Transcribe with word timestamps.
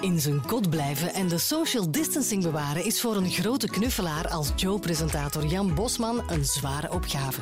In 0.00 0.20
zijn 0.20 0.46
kot 0.46 0.70
blijven 0.70 1.14
en 1.14 1.28
de 1.28 1.38
social 1.38 1.90
distancing 1.90 2.42
bewaren 2.42 2.84
is 2.84 3.00
voor 3.00 3.16
een 3.16 3.30
grote 3.30 3.68
knuffelaar 3.68 4.28
als 4.28 4.52
Joe-presentator 4.56 5.46
Jan 5.46 5.74
Bosman 5.74 6.22
een 6.30 6.44
zware 6.44 6.92
opgave. 6.92 7.40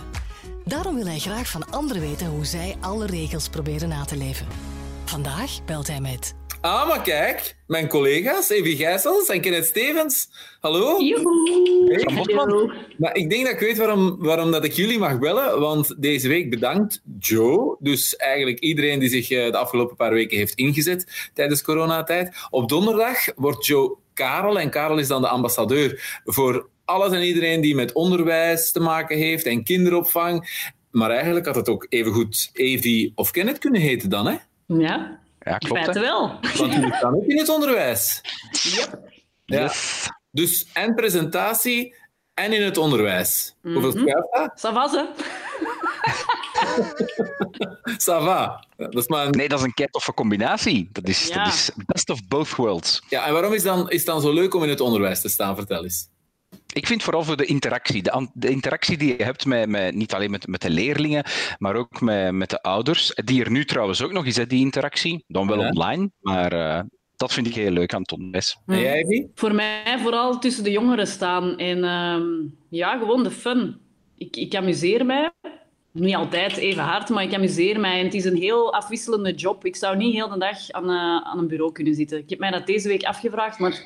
Daarom 0.64 0.94
wil 0.94 1.06
hij 1.06 1.18
graag 1.18 1.50
van 1.50 1.70
anderen 1.70 2.02
weten 2.02 2.26
hoe 2.26 2.44
zij 2.44 2.76
alle 2.80 3.06
regels 3.06 3.48
proberen 3.48 3.88
na 3.88 4.04
te 4.04 4.16
leven. 4.16 4.46
Vandaag 5.04 5.64
belt 5.64 5.86
hij 5.86 6.00
met 6.00 6.34
Ah, 6.66 6.88
maar 6.88 7.02
kijk, 7.02 7.56
mijn 7.66 7.88
collega's, 7.88 8.48
Evie 8.48 8.76
Gijsels 8.76 9.28
en 9.28 9.40
Kenneth 9.40 9.64
Stevens. 9.64 10.28
Hallo. 10.60 11.00
Joehoe. 11.00 12.34
Hallo. 12.34 12.70
Maar 12.98 13.16
ik 13.16 13.30
denk 13.30 13.44
dat 13.44 13.52
ik 13.52 13.60
weet 13.60 13.76
waarom, 13.76 14.16
waarom 14.18 14.50
dat 14.50 14.64
ik 14.64 14.72
jullie 14.72 14.98
mag 14.98 15.18
bellen, 15.18 15.60
want 15.60 16.02
deze 16.02 16.28
week 16.28 16.50
bedankt 16.50 17.02
Joe, 17.18 17.76
dus 17.78 18.16
eigenlijk 18.16 18.58
iedereen 18.58 18.98
die 18.98 19.08
zich 19.08 19.30
eh, 19.30 19.50
de 19.50 19.56
afgelopen 19.56 19.96
paar 19.96 20.12
weken 20.12 20.36
heeft 20.36 20.54
ingezet 20.54 21.30
tijdens 21.34 21.62
coronatijd. 21.62 22.36
Op 22.50 22.68
donderdag 22.68 23.18
wordt 23.36 23.66
Joe 23.66 23.96
Karel, 24.14 24.58
en 24.58 24.70
Karel 24.70 24.98
is 24.98 25.08
dan 25.08 25.22
de 25.22 25.28
ambassadeur 25.28 26.20
voor 26.24 26.68
alles 26.84 27.12
en 27.12 27.22
iedereen 27.22 27.60
die 27.60 27.74
met 27.74 27.92
onderwijs 27.92 28.72
te 28.72 28.80
maken 28.80 29.16
heeft 29.16 29.46
en 29.46 29.64
kinderopvang. 29.64 30.64
Maar 30.90 31.10
eigenlijk 31.10 31.46
had 31.46 31.56
het 31.56 31.68
ook 31.68 31.86
evengoed 31.88 32.50
Evie 32.52 33.12
of 33.14 33.30
Kenneth 33.30 33.58
kunnen 33.58 33.80
heten 33.80 34.10
dan, 34.10 34.26
hè? 34.26 34.36
Ja, 34.66 35.24
Ja, 35.46 35.58
klopt. 35.58 35.86
hè? 35.86 36.00
wel. 36.00 36.38
Want 36.56 36.72
jullie 36.74 36.94
staan 36.94 37.14
ook 37.14 37.24
in 37.24 37.38
het 37.38 37.48
onderwijs. 37.48 38.20
Ja. 38.62 38.86
Yes. 39.44 40.08
Dus 40.30 40.66
en 40.72 40.94
presentatie 40.94 41.94
en 42.34 42.52
in 42.52 42.62
het 42.62 42.76
onderwijs. 42.76 43.54
Hoeveel 43.62 43.90
schuift 43.92 44.32
dat? 44.32 44.58
Ça 44.58 44.72
va, 44.74 44.88
ze? 44.88 45.06
Ça 48.06 48.22
va. 48.24 48.64
Dat 48.76 48.94
is 48.94 49.08
maar 49.08 49.24
een- 49.26 49.30
Nee, 49.30 49.48
dat 49.48 49.58
is 49.58 49.64
een 49.64 49.74
keitoffe 49.74 50.14
combinatie. 50.14 50.88
Dat 50.92 51.08
is, 51.08 51.28
Ja. 51.28 51.44
dat 51.44 51.52
is 51.52 51.70
best 51.86 52.10
of 52.10 52.26
both 52.28 52.54
worlds. 52.54 53.02
ja, 53.08 53.26
en 53.26 53.32
waarom 53.32 53.52
is, 53.52 53.62
dan, 53.62 53.90
is 53.90 53.96
het 53.96 54.06
dan 54.06 54.20
zo 54.20 54.32
leuk 54.32 54.54
om 54.54 54.62
in 54.62 54.68
het 54.68 54.80
onderwijs 54.80 55.20
te 55.20 55.28
staan? 55.28 55.56
Vertel 55.56 55.82
eens. 55.82 56.08
Ik 56.76 56.86
vind 56.86 57.02
vooral 57.02 57.24
voor 57.24 57.36
de 57.36 57.44
interactie. 57.44 58.02
De, 58.34 58.48
interactie 58.48 58.96
die 58.96 59.16
je 59.16 59.24
hebt 59.24 59.46
met, 59.46 59.68
met, 59.68 59.94
niet 59.94 60.14
alleen 60.14 60.30
met, 60.30 60.46
met 60.46 60.60
de 60.62 60.70
leerlingen, 60.70 61.24
maar 61.58 61.74
ook 61.74 62.00
met, 62.00 62.32
met 62.32 62.50
de 62.50 62.62
ouders. 62.62 63.12
Die 63.24 63.44
er 63.44 63.50
nu 63.50 63.64
trouwens 63.64 64.02
ook 64.02 64.12
nog 64.12 64.26
is, 64.26 64.36
hè, 64.36 64.46
die 64.46 64.60
interactie. 64.60 65.24
Dan 65.26 65.46
wel 65.46 65.60
Ja. 65.60 65.68
online, 65.68 66.10
maar 66.20 66.52
eh, 66.52 66.82
dat 67.16 67.32
vind 67.32 67.46
ik 67.46 67.54
heel 67.54 67.70
leuk 67.70 67.94
aan 67.94 68.00
het 68.00 68.12
onderwijs. 68.12 68.58
En 68.66 68.78
jij, 68.80 68.94
Evie? 69.02 69.30
Voor 69.34 69.54
mij 69.54 69.98
vooral 69.98 70.38
tussen 70.38 70.64
de 70.64 70.70
jongeren 70.70 71.06
staan. 71.06 71.58
En 71.58 71.84
ehm, 71.84 72.24
ja, 72.70 72.98
gewoon 72.98 73.22
de 73.22 73.30
fun. 73.30 73.80
Ik, 74.16 74.36
ik 74.36 74.54
amuseer 74.54 75.06
mij. 75.06 75.32
Niet 75.98 76.14
altijd 76.14 76.56
even 76.56 76.82
hard, 76.82 77.08
maar 77.08 77.22
ik 77.22 77.34
amuseer 77.34 77.80
mij. 77.80 77.98
En 77.98 78.04
het 78.04 78.14
is 78.14 78.24
een 78.24 78.36
heel 78.36 78.72
afwisselende 78.74 79.34
job. 79.34 79.64
Ik 79.64 79.76
zou 79.76 79.96
niet 79.96 80.14
heel 80.14 80.28
de 80.28 80.38
dag 80.38 80.70
aan, 80.70 80.90
eh, 80.90 81.30
aan 81.30 81.38
een 81.38 81.48
bureau 81.48 81.72
kunnen 81.72 81.94
zitten. 81.94 82.18
Ik 82.18 82.30
heb 82.30 82.38
mij 82.38 82.50
dat 82.50 82.66
deze 82.66 82.88
week 82.88 83.02
afgevraagd, 83.02 83.58
maar... 83.58 83.82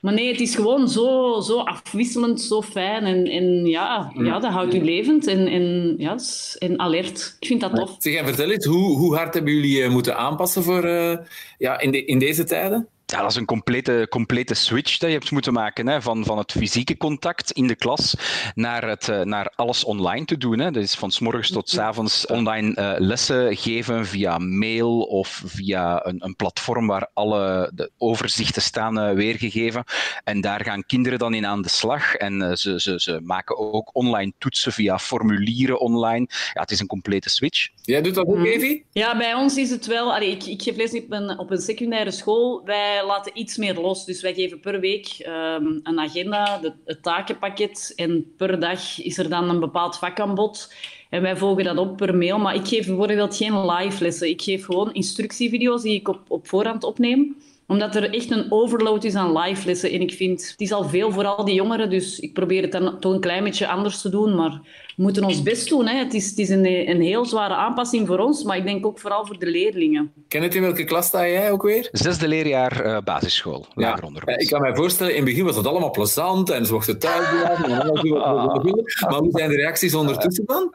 Maar 0.00 0.12
nee, 0.12 0.28
het 0.28 0.40
is 0.40 0.54
gewoon 0.54 0.88
zo, 0.88 1.40
zo 1.40 1.58
afwisselend, 1.58 2.40
zo 2.40 2.62
fijn. 2.62 3.04
En, 3.04 3.24
en 3.26 3.66
ja, 3.66 4.12
ja, 4.14 4.38
dat 4.38 4.52
houdt 4.52 4.74
u 4.74 4.84
levend 4.84 5.26
en, 5.26 5.46
en, 5.46 5.94
ja, 5.98 6.18
en 6.58 6.78
alert. 6.78 7.36
Ik 7.40 7.46
vind 7.46 7.60
dat 7.60 7.74
tof. 7.74 7.94
Zeg, 7.98 8.14
en 8.14 8.26
vertel 8.26 8.50
eens, 8.50 8.64
hoe, 8.64 8.96
hoe 8.96 9.16
hard 9.16 9.34
hebben 9.34 9.52
jullie 9.52 9.82
eh, 9.82 9.90
moeten 9.90 10.16
aanpassen 10.16 10.62
voor, 10.62 10.84
eh, 10.84 11.18
ja, 11.58 11.80
in, 11.80 11.90
de, 11.90 12.04
in 12.04 12.18
deze 12.18 12.44
tijden? 12.44 12.88
Ja, 13.10 13.20
dat 13.20 13.30
is 13.30 13.36
een 13.36 13.44
complete, 13.44 14.06
complete 14.10 14.54
switch 14.54 14.98
dat 14.98 15.10
je 15.10 15.16
hebt 15.16 15.30
moeten 15.30 15.52
maken. 15.52 15.86
Hè, 15.86 16.02
van, 16.02 16.24
van 16.24 16.38
het 16.38 16.52
fysieke 16.52 16.96
contact 16.96 17.50
in 17.50 17.66
de 17.66 17.74
klas 17.74 18.14
naar, 18.54 18.88
het, 18.88 19.08
eh, 19.08 19.20
naar 19.20 19.52
alles 19.56 19.84
online 19.84 20.24
te 20.24 20.38
doen. 20.38 20.58
Hè. 20.58 20.70
Dat 20.70 20.82
is 20.82 20.94
van 20.94 21.10
s 21.10 21.18
morgens 21.18 21.50
tot 21.50 21.68
s 21.68 21.78
avonds 21.78 22.26
online 22.26 22.74
eh, 22.74 22.92
lessen 22.98 23.56
geven 23.56 24.06
via 24.06 24.38
mail 24.38 25.00
of 25.00 25.42
via 25.46 26.06
een, 26.06 26.24
een 26.24 26.36
platform 26.36 26.86
waar 26.86 27.08
alle 27.14 27.70
de 27.74 27.90
overzichten 27.98 28.62
staan 28.62 28.98
eh, 28.98 29.14
weergegeven. 29.14 29.84
En 30.24 30.40
daar 30.40 30.64
gaan 30.64 30.86
kinderen 30.86 31.18
dan 31.18 31.34
in 31.34 31.46
aan 31.46 31.62
de 31.62 31.68
slag. 31.68 32.14
En 32.14 32.58
ze, 32.58 32.80
ze, 32.80 33.00
ze 33.00 33.20
maken 33.22 33.58
ook 33.58 33.90
online 33.92 34.32
toetsen 34.38 34.72
via 34.72 34.98
formulieren 34.98 35.80
online. 35.80 36.26
Ja, 36.28 36.60
het 36.60 36.70
is 36.70 36.80
een 36.80 36.86
complete 36.86 37.30
switch. 37.30 37.68
Jij 37.82 38.02
doet 38.02 38.14
dat 38.14 38.26
ook, 38.26 38.44
Evie? 38.44 38.84
Ja, 38.92 39.16
bij 39.16 39.34
ons 39.34 39.56
is 39.56 39.70
het 39.70 39.86
wel... 39.86 40.14
Allee, 40.14 40.30
ik, 40.30 40.44
ik 40.44 40.62
geef 40.62 40.76
les 40.76 40.92
op 40.92 41.12
een, 41.12 41.38
op 41.38 41.50
een 41.50 41.60
secundaire 41.60 42.10
school. 42.10 42.62
Wij 42.64 42.99
laten 43.06 43.38
iets 43.38 43.56
meer 43.56 43.74
los. 43.74 44.04
Dus 44.04 44.22
wij 44.22 44.34
geven 44.34 44.60
per 44.60 44.80
week 44.80 45.06
ehm, 45.18 45.66
een 45.82 45.98
agenda, 45.98 46.58
de, 46.58 46.72
het 46.84 47.02
takenpakket. 47.02 47.92
En 47.96 48.34
per 48.36 48.60
dag 48.60 49.02
is 49.02 49.18
er 49.18 49.28
dan 49.28 49.48
een 49.48 49.60
bepaald 49.60 49.98
vakaanbod. 49.98 50.74
En 51.10 51.22
wij 51.22 51.36
volgen 51.36 51.64
dat 51.64 51.78
op 51.78 51.96
per 51.96 52.16
mail. 52.16 52.38
Maar 52.38 52.54
ik 52.54 52.68
geef 52.68 52.86
bijvoorbeeld 52.86 53.36
geen 53.36 53.66
live 53.66 54.02
lessen. 54.02 54.28
Ik 54.28 54.42
geef 54.42 54.64
gewoon 54.64 54.92
instructievideo's 54.92 55.82
die 55.82 55.94
ik 55.94 56.08
op, 56.08 56.20
op 56.28 56.48
voorhand 56.48 56.84
opneem 56.84 57.36
omdat 57.70 57.94
er 57.94 58.14
echt 58.14 58.30
een 58.30 58.46
overload 58.48 59.04
is 59.04 59.14
aan 59.14 59.38
live 59.38 59.66
lessen. 59.66 59.90
En 59.90 60.00
ik 60.00 60.12
vind, 60.12 60.50
het 60.50 60.60
is 60.60 60.72
al 60.72 60.84
veel 60.84 61.12
voor 61.12 61.24
al 61.24 61.44
die 61.44 61.54
jongeren, 61.54 61.90
dus 61.90 62.20
ik 62.20 62.32
probeer 62.32 62.62
het 62.62 62.72
dan 62.72 63.00
toch 63.00 63.12
een 63.12 63.20
klein 63.20 63.44
beetje 63.44 63.68
anders 63.68 64.00
te 64.00 64.08
doen. 64.08 64.34
Maar 64.34 64.60
moeten 65.00 65.24
ons 65.24 65.42
best 65.42 65.68
doen. 65.68 65.86
Hè. 65.86 65.98
Het 65.98 66.14
is, 66.14 66.30
het 66.30 66.38
is 66.38 66.48
een, 66.48 66.90
een 66.90 67.00
heel 67.00 67.24
zware 67.24 67.54
aanpassing 67.54 68.06
voor 68.06 68.18
ons, 68.18 68.44
maar 68.44 68.56
ik 68.56 68.64
denk 68.64 68.86
ook 68.86 68.98
vooral 68.98 69.26
voor 69.26 69.38
de 69.38 69.46
leerlingen. 69.46 70.12
Kenneth, 70.28 70.54
in 70.54 70.62
welke 70.62 70.84
klas 70.84 71.06
sta 71.06 71.28
jij 71.28 71.50
ook 71.50 71.62
weer? 71.62 71.88
Zesde 71.92 72.28
leerjaar 72.28 72.80
eh, 72.80 72.98
basisschool, 73.04 73.66
lager 73.74 74.04
onderwijs. 74.04 74.42
ik 74.42 74.48
kan 74.48 74.60
mij 74.60 74.74
voorstellen, 74.74 75.12
in 75.12 75.18
het 75.18 75.28
begin 75.28 75.44
was 75.44 75.56
het 75.56 75.66
allemaal 75.66 75.90
plezant 75.90 76.50
en 76.50 76.66
ze 76.66 76.72
mochten 76.72 76.98
thuis 76.98 77.28
blijven. 77.30 77.64
en 77.64 77.80
alles. 77.80 79.00
Maar 79.00 79.18
hoe 79.18 79.30
zijn 79.30 79.48
de 79.50 79.56
reacties 79.56 79.94
ondertussen 79.94 80.44
dan? 80.46 80.74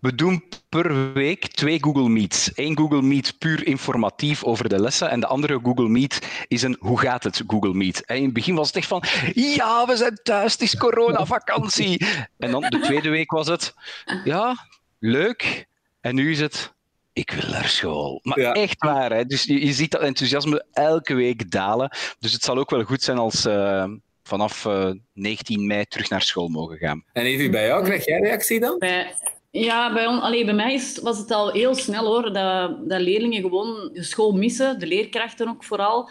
We 0.00 0.14
doen 0.14 0.44
per 0.68 1.12
week 1.12 1.46
twee 1.46 1.82
Google 1.82 2.08
Meets. 2.08 2.50
Eén 2.54 2.76
Google 2.78 3.02
Meet 3.02 3.38
puur 3.38 3.66
informatief 3.66 4.44
over 4.44 4.68
de 4.68 4.80
lessen 4.80 5.10
en 5.10 5.20
de 5.20 5.26
andere 5.26 5.60
Google 5.62 5.88
Meet 5.88 6.44
is 6.48 6.62
een 6.62 6.76
hoe 6.80 7.00
gaat 7.00 7.24
het 7.24 7.42
Google 7.46 7.74
Meet. 7.74 8.04
En 8.04 8.16
in 8.16 8.24
het 8.24 8.32
begin 8.32 8.54
was 8.54 8.66
het 8.66 8.76
echt 8.76 8.86
van 8.86 9.02
ja, 9.32 9.86
we 9.86 9.96
zijn 9.96 10.18
thuis, 10.22 10.52
het 10.52 10.62
is 10.62 10.76
coronavakantie. 10.76 12.06
En 12.38 12.50
dan 12.50 12.60
de 12.60 12.80
tweede 12.80 13.08
week 13.08 13.23
was 13.30 13.46
het 13.46 13.74
ja, 14.24 14.56
leuk. 14.98 15.66
En 16.00 16.14
nu 16.14 16.30
is 16.30 16.40
het 16.40 16.74
ik 17.14 17.30
wil 17.30 17.50
naar 17.50 17.68
school. 17.68 18.20
Maar 18.22 18.40
Ja. 18.40 18.52
echt 18.52 18.84
waar, 18.84 19.12
hè? 19.12 19.24
Dus 19.24 19.44
je, 19.44 19.66
je 19.66 19.72
ziet 19.72 19.90
dat 19.90 20.00
enthousiasme 20.00 20.64
elke 20.72 21.14
week 21.14 21.50
dalen. 21.50 21.90
Dus 22.18 22.32
het 22.32 22.42
zal 22.42 22.58
ook 22.58 22.70
wel 22.70 22.82
goed 22.82 23.02
zijn 23.02 23.18
als 23.18 23.46
uh, 23.46 23.84
vanaf 24.22 24.64
uh, 24.64 24.90
19 25.12 25.66
mei 25.66 25.84
terug 25.86 26.10
naar 26.10 26.22
school 26.22 26.48
mogen 26.48 26.76
gaan. 26.76 27.04
En 27.12 27.24
Evie, 27.24 27.50
bij 27.50 27.66
jou, 27.66 27.84
krijg 27.84 28.04
jij 28.04 28.20
reactie 28.20 28.60
dan? 28.60 28.78
Bij, 28.78 29.14
ja, 29.50 29.92
bij, 29.92 30.06
on, 30.06 30.20
allee, 30.20 30.44
bij 30.44 30.54
mij 30.54 30.74
is, 30.74 30.98
was 31.02 31.18
het 31.18 31.30
al 31.30 31.52
heel 31.52 31.74
snel 31.74 32.06
hoor, 32.06 32.32
dat, 32.32 32.88
dat 32.88 33.00
leerlingen 33.00 33.40
gewoon 33.40 33.90
de 33.92 34.02
school 34.02 34.32
missen, 34.32 34.78
de 34.78 34.86
leerkrachten 34.86 35.48
ook 35.48 35.64
vooral. 35.64 36.08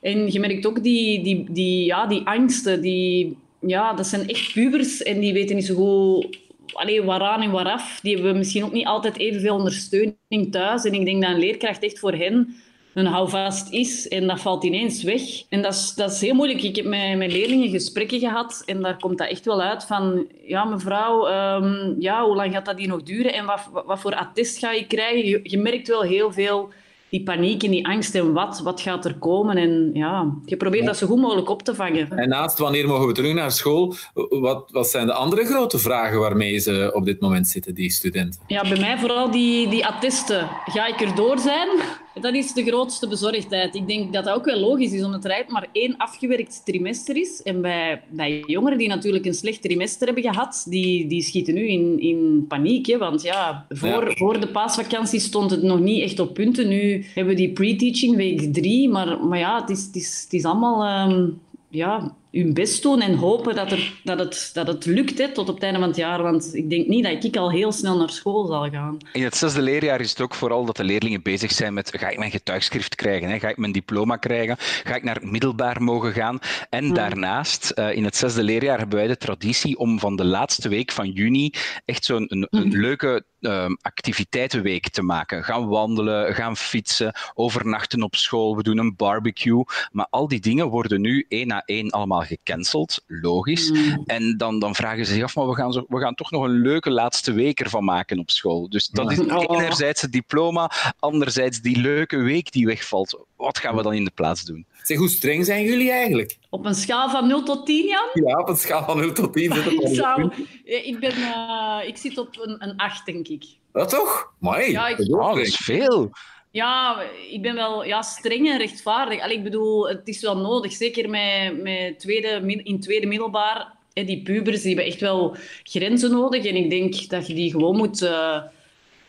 En 0.00 0.32
je 0.32 0.40
merkt 0.40 0.66
ook 0.66 0.82
die, 0.82 1.22
die, 1.22 1.46
die, 1.50 1.84
ja, 1.84 2.06
die 2.06 2.26
angsten, 2.26 2.80
die, 2.80 3.36
ja, 3.60 3.92
dat 3.92 4.06
zijn 4.06 4.28
echt 4.28 4.52
pubers 4.52 5.02
en 5.02 5.20
die 5.20 5.32
weten 5.32 5.56
niet 5.56 5.66
zo 5.66 5.74
goed 5.74 6.38
allee, 6.74 7.02
waaraan 7.02 7.42
en 7.42 7.50
waaraf. 7.50 8.00
Die 8.02 8.14
hebben 8.14 8.36
misschien 8.36 8.64
ook 8.64 8.72
niet 8.72 8.86
altijd 8.86 9.18
evenveel 9.18 9.54
ondersteuning 9.54 10.50
thuis. 10.50 10.84
En 10.84 10.94
ik 10.94 11.04
denk 11.04 11.22
dat 11.22 11.30
een 11.30 11.38
leerkracht 11.38 11.82
echt 11.82 11.98
voor 11.98 12.12
hen 12.12 12.54
een 12.94 13.06
houvast 13.06 13.72
is 13.72 14.08
en 14.08 14.26
dat 14.26 14.40
valt 14.40 14.64
ineens 14.64 15.02
weg. 15.02 15.22
En 15.48 15.62
dat 15.62 15.72
is, 15.72 15.94
dat 15.94 16.10
is 16.10 16.20
heel 16.20 16.34
moeilijk. 16.34 16.62
Ik 16.62 16.76
heb 16.76 16.84
met 16.84 17.16
mijn 17.16 17.32
leerlingen 17.32 17.68
gesprekken 17.68 18.18
gehad 18.18 18.62
en 18.66 18.80
daar 18.82 18.96
komt 18.96 19.18
dat 19.18 19.28
echt 19.28 19.44
wel 19.44 19.62
uit 19.62 19.84
van 19.84 20.26
ja 20.46 20.64
mevrouw, 20.64 21.28
um, 21.28 21.96
ja, 21.98 22.24
hoe 22.24 22.36
lang 22.36 22.52
gaat 22.52 22.64
dat 22.64 22.78
hier 22.78 22.88
nog 22.88 23.02
duren 23.02 23.32
en 23.32 23.44
wat, 23.44 23.68
wat, 23.86 24.00
voor 24.00 24.14
attest 24.14 24.58
ga 24.58 24.72
je 24.72 24.86
krijgen? 24.86 25.40
Je 25.42 25.58
merkt 25.58 25.88
wel 25.88 26.02
heel 26.02 26.32
veel 26.32 26.72
die 27.10 27.22
paniek 27.22 27.62
en 27.62 27.70
die 27.70 27.86
angst 27.86 28.14
en 28.14 28.32
wat, 28.32 28.60
wat 28.60 28.80
gaat 28.80 29.04
er 29.04 29.14
komen. 29.18 29.56
En 29.56 29.90
ja, 29.94 30.34
je 30.44 30.56
probeert 30.56 30.86
dat 30.86 30.96
zo 30.96 31.06
goed 31.06 31.20
mogelijk 31.20 31.48
op 31.48 31.62
te 31.62 31.74
vangen. 31.74 32.10
En 32.10 32.28
naast 32.28 32.58
wanneer 32.58 32.86
mogen 32.86 33.06
we 33.06 33.12
terug 33.12 33.34
naar 33.34 33.52
school, 33.52 33.94
wat, 34.28 34.70
wat 34.70 34.88
zijn 34.88 35.06
de 35.06 35.12
andere 35.12 35.44
grote 35.44 35.78
vragen 35.78 36.18
waarmee 36.18 36.58
ze 36.58 36.90
op 36.94 37.04
dit 37.04 37.20
moment 37.20 37.48
zitten, 37.48 37.74
die 37.74 37.90
studenten? 37.90 38.40
Ja, 38.46 38.62
bij 38.68 38.78
mij 38.78 38.98
vooral 38.98 39.30
die, 39.30 39.68
die 39.68 39.86
attesten. 39.86 40.48
Ga 40.64 40.86
ik 40.86 41.00
erdoor 41.00 41.38
zijn? 41.38 41.68
Dat 42.14 42.34
is 42.34 42.52
de 42.52 42.64
grootste 42.64 43.08
bezorgdheid. 43.08 43.74
Ik 43.74 43.86
denk 43.86 44.12
dat 44.12 44.24
dat 44.24 44.34
ook 44.34 44.44
wel 44.44 44.58
logisch 44.58 44.92
is, 44.92 45.02
omdat 45.04 45.24
er 45.24 45.30
eigenlijk 45.30 45.60
maar 45.60 45.82
één 45.82 45.96
afgewerkt 45.96 46.62
trimester 46.64 47.16
is. 47.16 47.42
En 47.42 47.60
bij, 47.60 48.02
bij 48.08 48.42
jongeren 48.46 48.78
die 48.78 48.88
natuurlijk 48.88 49.24
een 49.24 49.34
slecht 49.34 49.62
trimester 49.62 50.06
hebben 50.06 50.32
gehad, 50.32 50.66
die, 50.68 51.06
die 51.06 51.22
schieten 51.22 51.54
nu 51.54 51.66
in, 51.66 52.00
in 52.00 52.44
paniek. 52.48 52.86
Hè? 52.86 52.98
Want 52.98 53.22
ja 53.22 53.66
voor, 53.68 54.08
ja. 54.08 54.14
voor 54.14 54.40
de 54.40 54.48
paasvakantie 54.48 55.20
stond 55.20 55.50
het 55.50 55.62
nog 55.62 55.80
niet 55.80 56.02
echt 56.02 56.18
op 56.18 56.34
punten. 56.34 56.68
Nu 56.68 57.04
hebben 57.14 57.34
we 57.34 57.40
die 57.40 57.52
pre-teaching 57.52 58.16
week 58.16 58.52
drie, 58.52 58.88
maar, 58.88 59.24
maar 59.24 59.38
ja, 59.38 59.60
het 59.60 59.70
is, 59.70 59.84
het 59.84 59.96
is, 59.96 60.20
het 60.22 60.32
is 60.32 60.44
allemaal... 60.44 61.08
Um, 61.10 61.40
ja, 61.70 62.14
hun 62.32 62.54
best 62.54 62.82
doen 62.82 63.00
en 63.00 63.14
hopen 63.14 63.54
dat, 63.54 63.72
er, 63.72 64.00
dat, 64.04 64.18
het, 64.18 64.50
dat 64.52 64.66
het 64.66 64.84
lukt 64.84 65.18
hè, 65.18 65.32
tot 65.32 65.48
op 65.48 65.54
het 65.54 65.64
einde 65.64 65.78
van 65.78 65.88
het 65.88 65.96
jaar. 65.96 66.22
Want 66.22 66.54
ik 66.54 66.70
denk 66.70 66.86
niet 66.86 67.04
dat 67.04 67.24
ik 67.24 67.36
al 67.36 67.50
heel 67.50 67.72
snel 67.72 67.96
naar 67.96 68.10
school 68.10 68.46
zal 68.46 68.70
gaan. 68.70 68.96
In 69.12 69.22
het 69.22 69.36
zesde 69.36 69.62
leerjaar 69.62 70.00
is 70.00 70.10
het 70.10 70.20
ook 70.20 70.34
vooral 70.34 70.64
dat 70.64 70.76
de 70.76 70.84
leerlingen 70.84 71.22
bezig 71.22 71.52
zijn 71.52 71.74
met 71.74 71.98
ga 71.98 72.08
ik 72.08 72.18
mijn 72.18 72.30
getuigschrift 72.30 72.94
krijgen, 72.94 73.28
hè? 73.28 73.38
ga 73.38 73.48
ik 73.48 73.56
mijn 73.56 73.72
diploma 73.72 74.16
krijgen, 74.16 74.56
ga 74.58 74.94
ik 74.94 75.02
naar 75.02 75.18
middelbaar 75.20 75.82
mogen 75.82 76.12
gaan. 76.12 76.38
En 76.70 76.94
daarnaast, 76.94 77.72
uh, 77.74 77.96
in 77.96 78.04
het 78.04 78.16
zesde 78.16 78.42
leerjaar 78.42 78.78
hebben 78.78 78.98
wij 78.98 79.06
de 79.06 79.16
traditie 79.16 79.78
om 79.78 79.98
van 79.98 80.16
de 80.16 80.24
laatste 80.24 80.68
week 80.68 80.92
van 80.92 81.10
juni 81.10 81.52
echt 81.84 82.04
zo'n 82.04 82.26
een, 82.28 82.46
een, 82.50 82.62
een 82.62 82.80
leuke 82.80 83.24
um, 83.40 83.78
activiteitenweek 83.82 84.88
te 84.88 85.02
maken. 85.02 85.44
Gaan 85.44 85.68
wandelen, 85.68 86.34
gaan 86.34 86.56
fietsen, 86.56 87.12
overnachten 87.34 88.02
op 88.02 88.16
school, 88.16 88.56
we 88.56 88.62
doen 88.62 88.78
een 88.78 88.96
barbecue. 88.96 89.64
Maar 89.92 90.06
al 90.10 90.28
die 90.28 90.40
dingen 90.40 90.68
worden 90.68 91.00
nu 91.00 91.24
één 91.28 91.46
na 91.46 91.62
één 91.64 91.90
allemaal 91.90 92.19
gecanceld, 92.26 93.02
logisch. 93.06 93.70
Mm. 93.70 94.02
En 94.06 94.36
dan, 94.36 94.58
dan 94.58 94.74
vragen 94.74 95.06
ze 95.06 95.12
zich 95.12 95.22
af, 95.22 95.34
maar 95.34 95.48
we 95.48 95.54
gaan, 95.54 95.72
zo, 95.72 95.84
we 95.88 96.00
gaan 96.00 96.14
toch 96.14 96.30
nog 96.30 96.44
een 96.44 96.60
leuke 96.60 96.90
laatste 96.90 97.32
week 97.32 97.60
ervan 97.60 97.84
maken 97.84 98.18
op 98.18 98.30
school. 98.30 98.68
Dus 98.68 98.88
dat 98.88 99.12
is 99.12 99.18
oh. 99.18 99.44
enerzijds 99.48 100.02
het 100.02 100.12
diploma, 100.12 100.70
anderzijds 100.98 101.60
die 101.60 101.80
leuke 101.80 102.16
week 102.16 102.52
die 102.52 102.66
wegvalt. 102.66 103.24
Wat 103.36 103.58
gaan 103.58 103.76
we 103.76 103.82
dan 103.82 103.94
in 103.94 104.04
de 104.04 104.12
plaats 104.14 104.44
doen? 104.44 104.66
Zeg, 104.82 104.98
hoe 104.98 105.08
streng 105.08 105.44
zijn 105.44 105.64
jullie 105.64 105.90
eigenlijk? 105.90 106.36
Op 106.50 106.64
een 106.64 106.74
schaal 106.74 107.10
van 107.10 107.26
0 107.26 107.42
tot 107.42 107.66
10, 107.66 107.86
Jan? 107.86 108.08
Ja, 108.26 108.38
op 108.38 108.48
een 108.48 108.56
schaal 108.56 108.84
van 108.84 108.98
0 108.98 109.12
tot 109.12 109.32
10. 109.32 109.52
ik, 109.52 109.88
zou, 109.94 110.32
ik, 110.64 111.00
ben, 111.00 111.18
uh, 111.18 111.78
ik 111.86 111.96
zit 111.96 112.18
op 112.18 112.38
een, 112.40 112.56
een 112.58 112.76
8, 112.76 113.06
denk 113.06 113.28
ik. 113.28 113.44
Dat 113.72 113.88
toch? 113.88 114.32
Maar 114.38 114.70
ja, 114.70 114.88
ik... 114.88 115.14
oh, 115.14 115.34
dat 115.34 115.46
is 115.46 115.56
veel. 115.56 116.10
Ja, 116.50 117.02
ik 117.30 117.42
ben 117.42 117.54
wel 117.54 117.84
ja, 117.84 118.02
streng 118.02 118.48
en 118.48 118.58
rechtvaardig. 118.58 119.20
Allee, 119.20 119.36
ik 119.36 119.42
bedoel, 119.42 119.88
het 119.88 120.08
is 120.08 120.20
wel 120.20 120.36
nodig. 120.36 120.72
Zeker 120.72 121.10
met, 121.10 121.62
met 121.62 121.98
tweede, 121.98 122.60
in 122.62 122.80
tweede 122.80 123.06
middelbaar. 123.06 123.72
Hè, 123.92 124.04
die 124.04 124.22
pubers 124.22 124.60
die 124.60 124.74
hebben 124.74 124.92
echt 124.92 125.00
wel 125.00 125.36
grenzen 125.62 126.10
nodig. 126.10 126.44
En 126.44 126.56
ik 126.56 126.70
denk 126.70 127.08
dat 127.08 127.26
je 127.26 127.34
die 127.34 127.50
gewoon 127.50 127.76
moet... 127.76 128.02
Uh, 128.02 128.42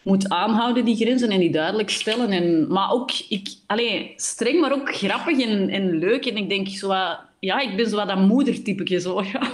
moet 0.02 0.30
aanhouden, 0.30 0.86
die 0.86 0.96
grenzen, 0.96 1.30
en 1.30 1.40
die 1.40 1.52
duidelijk 1.52 1.90
stellen. 1.90 2.32
En, 2.32 2.68
maar 2.68 2.92
ook 2.92 3.12
ik, 3.30 3.50
allee, 3.66 4.14
streng, 4.16 4.60
maar 4.60 4.74
ook 4.74 4.96
grappig 4.96 5.40
en, 5.40 5.70
en 5.70 5.98
leuk. 5.98 6.26
En 6.26 6.38
ik 6.38 6.50
denk 6.50 6.68
zo 6.68 6.88
wat, 6.88 7.20
ja, 7.40 7.60
ik 7.60 7.76
ben 7.76 7.90
zo 7.90 7.96
wat 7.96 8.08
dat 8.08 8.18
moedertypetje. 8.18 9.00
Zo, 9.00 9.24
ja. 9.24 9.52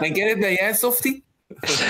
en 0.00 0.40
ben 0.40 0.52
jij, 0.52 0.72
Softie? 0.74 1.24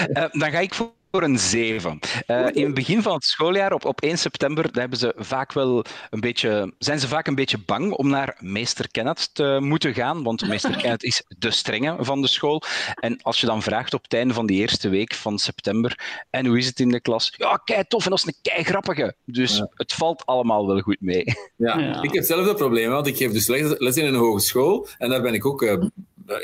Uh, 0.09 0.25
dan 0.33 0.51
ga 0.51 0.59
ik 0.59 0.75
voor 0.75 0.93
voor 1.13 1.23
een 1.23 1.39
7. 1.39 1.99
Uh, 2.27 2.47
in 2.53 2.65
het 2.65 2.75
begin 2.75 3.03
van 3.03 3.15
het 3.15 3.25
schooljaar, 3.25 3.73
op, 3.73 3.85
op 3.85 4.01
1 4.01 4.19
september, 4.19 4.69
hebben 4.73 4.99
ze 4.99 5.15
vaak 5.17 5.53
wel 5.53 5.85
een 6.11 6.21
beetje, 6.21 6.73
zijn 6.79 7.01
ze 7.01 7.09
vaak 7.09 7.27
een 7.27 7.35
beetje 7.35 7.59
bang 7.67 7.93
om 7.93 8.09
naar 8.09 8.37
meester 8.41 8.91
Kenneth 8.91 9.35
te 9.35 9.59
moeten 9.61 9.95
gaan, 9.95 10.23
want 10.23 10.47
meester 10.49 10.77
Kenneth 10.77 11.03
is 11.03 11.23
de 11.39 11.51
strenge 11.51 11.97
van 12.01 12.21
de 12.21 12.29
school. 12.29 12.63
En 12.95 13.23
als 13.23 13.41
je 13.41 13.47
dan 13.47 13.63
vraagt 13.63 13.95
op 13.95 14.03
het 14.03 14.15
einde 14.15 14.35
van 14.35 14.47
die 14.47 14.61
eerste 14.61 14.89
week 14.89 15.15
van 15.15 15.39
september, 15.39 16.23
en 16.31 16.47
hoe 16.47 16.59
is 16.59 16.67
het 16.67 16.81
in 16.81 16.89
de 16.89 17.01
klas? 17.01 17.35
Ja, 17.37 17.61
kei 17.65 17.85
tof 17.89 18.05
en 18.05 18.11
dat 18.11 18.19
is 18.19 18.27
een 18.27 18.53
kei 18.53 18.65
grappige. 18.65 19.15
Dus 19.25 19.65
het 19.75 19.93
valt 19.93 20.27
allemaal 20.27 20.67
wel 20.67 20.81
goed 20.81 21.01
mee. 21.01 21.25
Ja, 21.57 22.03
ik 22.03 22.13
heb 22.13 22.25
zelf 22.25 22.47
dat 22.47 22.57
probleem, 22.57 22.91
want 22.91 23.07
ik 23.07 23.17
geef 23.17 23.33
dus 23.33 23.47
les 23.79 23.97
in 23.97 24.05
een 24.05 24.15
hogeschool 24.15 24.89
en 24.99 25.11
daar 25.11 25.23
ben 25.23 25.35
ik 25.35 25.47
ook 25.47 25.63
uh, 25.63 25.83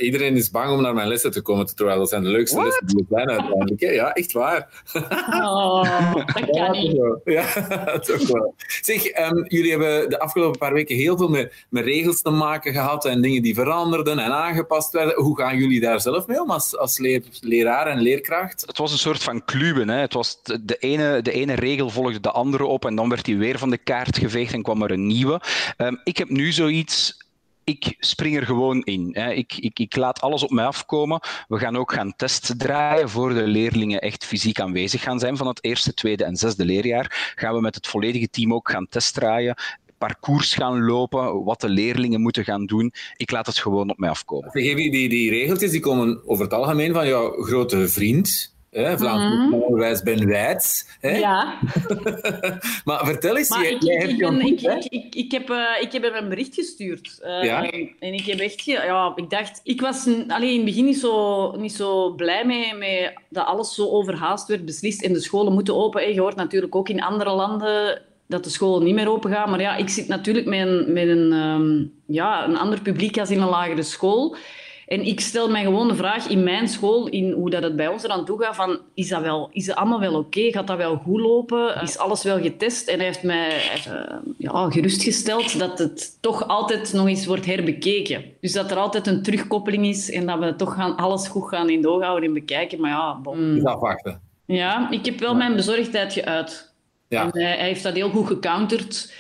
iedereen 0.00 0.36
is 0.36 0.50
bang 0.50 0.70
om 0.70 0.82
naar 0.82 0.94
mijn 0.94 1.08
lessen 1.08 1.30
te 1.30 1.40
komen, 1.40 1.76
terwijl 1.76 1.98
dat 1.98 2.08
zijn 2.08 2.22
de 2.22 2.28
leukste 2.28 2.62
lessen 2.62 2.86
die 2.86 2.98
er 2.98 3.06
zijn 3.08 3.30
uiteindelijk. 3.30 3.80
Ja, 3.80 4.12
echt 4.12 4.32
waar. 4.32 4.82
Oh, 5.30 6.14
dat 6.14 6.50
kan 6.50 6.70
niet. 6.70 7.00
Ja, 7.24 7.52
toch 7.98 8.28
wel. 8.28 8.54
Zeg, 8.80 9.30
um, 9.30 9.44
jullie 9.48 9.70
hebben 9.70 10.10
de 10.10 10.18
afgelopen 10.18 10.58
paar 10.58 10.72
weken 10.72 10.96
heel 10.96 11.16
veel 11.16 11.28
met, 11.28 11.52
met 11.68 11.84
regels 11.84 12.22
te 12.22 12.30
maken 12.30 12.72
gehad 12.72 13.04
en 13.04 13.22
dingen 13.22 13.42
die 13.42 13.54
veranderden 13.54 14.18
en 14.18 14.32
aangepast 14.32 14.92
werden. 14.92 15.22
Hoe 15.22 15.38
gaan 15.38 15.58
jullie 15.58 15.80
daar 15.80 16.00
zelf 16.00 16.26
mee 16.26 16.42
om 16.42 16.50
als, 16.50 16.76
als 16.76 16.98
leer, 16.98 17.22
leraar 17.40 17.86
en 17.86 18.00
leerkracht? 18.00 18.64
Het 18.66 18.78
was 18.78 18.92
een 18.92 18.98
soort 18.98 19.22
van 19.22 19.44
kluwen. 19.44 19.88
Hè. 19.88 20.00
Het 20.00 20.12
was 20.12 20.42
de, 20.62 20.76
ene, 20.78 21.22
de 21.22 21.32
ene 21.32 21.54
regel 21.54 21.90
volgde 21.90 22.20
de 22.20 22.30
andere 22.30 22.64
op 22.64 22.84
en 22.84 22.94
dan 22.94 23.08
werd 23.08 23.24
die 23.24 23.38
weer 23.38 23.58
van 23.58 23.70
de 23.70 23.78
kaart 23.78 24.18
geveegd 24.18 24.52
en 24.52 24.62
kwam 24.62 24.82
er 24.82 24.90
een 24.90 25.06
nieuwe. 25.06 25.40
Um, 25.76 26.00
ik 26.04 26.16
heb 26.16 26.28
nu 26.28 26.52
zoiets 26.52 27.26
ik 27.68 27.96
spring 27.98 28.36
er 28.36 28.46
gewoon 28.46 28.82
in. 28.82 29.08
Hè. 29.12 29.32
Ik, 29.32 29.56
ik, 29.56 29.78
ik 29.78 29.96
laat 29.96 30.20
alles 30.20 30.42
op 30.42 30.50
mij 30.50 30.64
afkomen. 30.64 31.20
We 31.48 31.58
gaan 31.58 31.76
ook 31.76 31.92
gaan 31.92 32.16
testen 32.16 32.58
draaien 32.58 33.08
voor 33.08 33.34
de 33.34 33.46
leerlingen 33.46 34.00
echt 34.00 34.24
fysiek 34.24 34.60
aanwezig 34.60 35.02
gaan 35.02 35.18
zijn 35.18 35.36
van 35.36 35.46
het 35.46 35.64
eerste, 35.64 35.94
tweede 35.94 36.24
en 36.24 36.36
zesde 36.36 36.64
leerjaar. 36.64 37.32
Gaan 37.34 37.54
we 37.54 37.60
met 37.60 37.74
het 37.74 37.86
volledige 37.86 38.30
team 38.30 38.54
ook 38.54 38.70
gaan 38.70 38.88
testdraaien 38.88 39.56
parcours 39.98 40.54
gaan 40.54 40.84
lopen, 40.84 41.44
wat 41.44 41.60
de 41.60 41.68
leerlingen 41.68 42.20
moeten 42.20 42.44
gaan 42.44 42.66
doen. 42.66 42.92
Ik 43.16 43.30
laat 43.30 43.46
het 43.46 43.58
gewoon 43.58 43.90
op 43.90 43.98
mij 43.98 44.08
afkomen. 44.08 44.50
Die, 44.52 44.90
die, 44.90 45.08
die 45.08 45.30
regeltjes 45.30 45.70
die 45.70 45.80
komen 45.80 46.28
over 46.28 46.44
het 46.44 46.52
algemeen 46.52 46.92
van 46.92 47.06
jouw 47.06 47.42
grote 47.42 47.88
vriend, 47.88 48.56
Hè, 48.70 48.98
Vlaams 48.98 49.34
mm. 49.34 49.54
onderwijs 49.54 50.02
ben 50.02 50.26
wijd. 50.26 50.96
Hè? 51.00 51.16
Ja. 51.16 51.58
maar 52.84 53.04
vertel 53.04 53.36
eens, 53.36 53.48
maar 53.48 53.62
jij, 53.62 53.72
ik, 53.72 53.82
jij 53.82 53.96
ik, 53.96 54.18
ben, 54.18 54.40
ik, 54.40 54.60
ik, 54.60 54.84
ik, 54.84 55.14
ik, 55.14 55.32
heb, 55.32 55.50
uh, 55.50 55.64
ik 55.80 55.92
heb 55.92 56.02
hem 56.02 56.14
een 56.14 56.28
bericht 56.28 56.54
gestuurd. 56.54 57.18
Uh, 57.24 57.44
ja? 57.44 57.70
En 57.98 58.12
ik 58.14 58.24
heb 58.26 58.38
echt... 58.38 58.64
Ja, 58.64 59.12
ik 59.14 59.30
dacht... 59.30 59.60
Ik 59.64 59.80
was 59.80 60.06
alleen 60.28 60.50
in 60.50 60.56
het 60.56 60.64
begin 60.64 60.84
niet 60.84 60.98
zo, 60.98 61.56
niet 61.56 61.72
zo 61.72 62.10
blij 62.10 62.46
mee, 62.46 62.74
mee 62.74 63.10
dat 63.28 63.46
alles 63.46 63.74
zo 63.74 63.88
overhaast 63.88 64.48
werd 64.48 64.64
beslist 64.64 65.02
en 65.02 65.12
de 65.12 65.20
scholen 65.20 65.52
moeten 65.52 65.76
open. 65.76 66.12
Je 66.14 66.20
hoort 66.20 66.36
natuurlijk 66.36 66.74
ook 66.74 66.88
in 66.88 67.02
andere 67.02 67.30
landen 67.30 68.02
dat 68.26 68.44
de 68.44 68.50
scholen 68.50 68.84
niet 68.84 68.94
meer 68.94 69.10
open 69.10 69.30
gaan. 69.30 69.50
Maar 69.50 69.60
ja, 69.60 69.76
ik 69.76 69.88
zit 69.88 70.08
natuurlijk 70.08 70.46
met 70.46 70.66
een, 70.66 70.92
met 70.92 71.08
een, 71.08 71.32
um, 71.32 71.92
ja, 72.06 72.44
een 72.44 72.58
ander 72.58 72.80
publiek 72.80 73.18
als 73.18 73.30
in 73.30 73.40
een 73.40 73.48
lagere 73.48 73.82
school. 73.82 74.36
En 74.88 75.06
ik 75.06 75.20
stel 75.20 75.50
mij 75.50 75.62
gewoon 75.62 75.88
de 75.88 75.94
vraag 75.94 76.28
in 76.28 76.42
mijn 76.42 76.68
school, 76.68 77.08
in 77.08 77.32
hoe 77.32 77.50
dat 77.50 77.62
het 77.62 77.76
bij 77.76 77.88
ons 77.88 78.04
eraan 78.04 78.24
toe 78.24 78.42
gaat, 78.42 78.56
van 78.56 78.78
is, 78.94 79.08
dat 79.08 79.22
wel, 79.22 79.48
is 79.52 79.66
het 79.66 79.76
allemaal 79.76 80.00
wel 80.00 80.14
oké? 80.14 80.40
Gaat 80.40 80.66
dat 80.66 80.76
wel 80.76 80.96
goed 80.96 81.20
lopen? 81.20 81.82
Is 81.82 81.98
alles 81.98 82.22
wel 82.22 82.40
getest? 82.40 82.88
En 82.88 82.96
hij 82.96 83.06
heeft 83.06 83.22
mij 83.22 83.48
uh, 83.88 84.16
ja, 84.38 84.70
gerustgesteld 84.70 85.58
dat 85.58 85.78
het 85.78 86.18
toch 86.20 86.48
altijd 86.48 86.92
nog 86.92 87.06
eens 87.06 87.26
wordt 87.26 87.46
herbekeken. 87.46 88.24
Dus 88.40 88.52
dat 88.52 88.70
er 88.70 88.76
altijd 88.76 89.06
een 89.06 89.22
terugkoppeling 89.22 89.86
is 89.86 90.10
en 90.10 90.26
dat 90.26 90.38
we 90.38 90.56
toch 90.56 90.74
gaan, 90.74 90.96
alles 90.96 91.28
goed 91.28 91.48
gaan 91.48 91.70
in 91.70 91.82
de 91.82 91.88
oog 91.88 92.02
houden 92.02 92.28
en 92.28 92.34
bekijken. 92.34 92.80
Maar 92.80 92.90
ja, 92.90 93.20
bon. 93.22 93.56
Is 93.56 93.64
afwachten. 93.64 94.20
Ja, 94.44 94.90
ik 94.90 95.04
heb 95.04 95.18
wel 95.18 95.34
mijn 95.34 95.56
bezorgdheid 95.56 96.12
geuit. 96.12 96.72
Ja. 97.08 97.22
En 97.22 97.40
hij, 97.40 97.56
hij, 97.56 97.66
heeft 97.66 97.82
dat 97.82 97.94
heel 97.94 98.10
goed 98.10 98.26
gecounterd. 98.26 99.12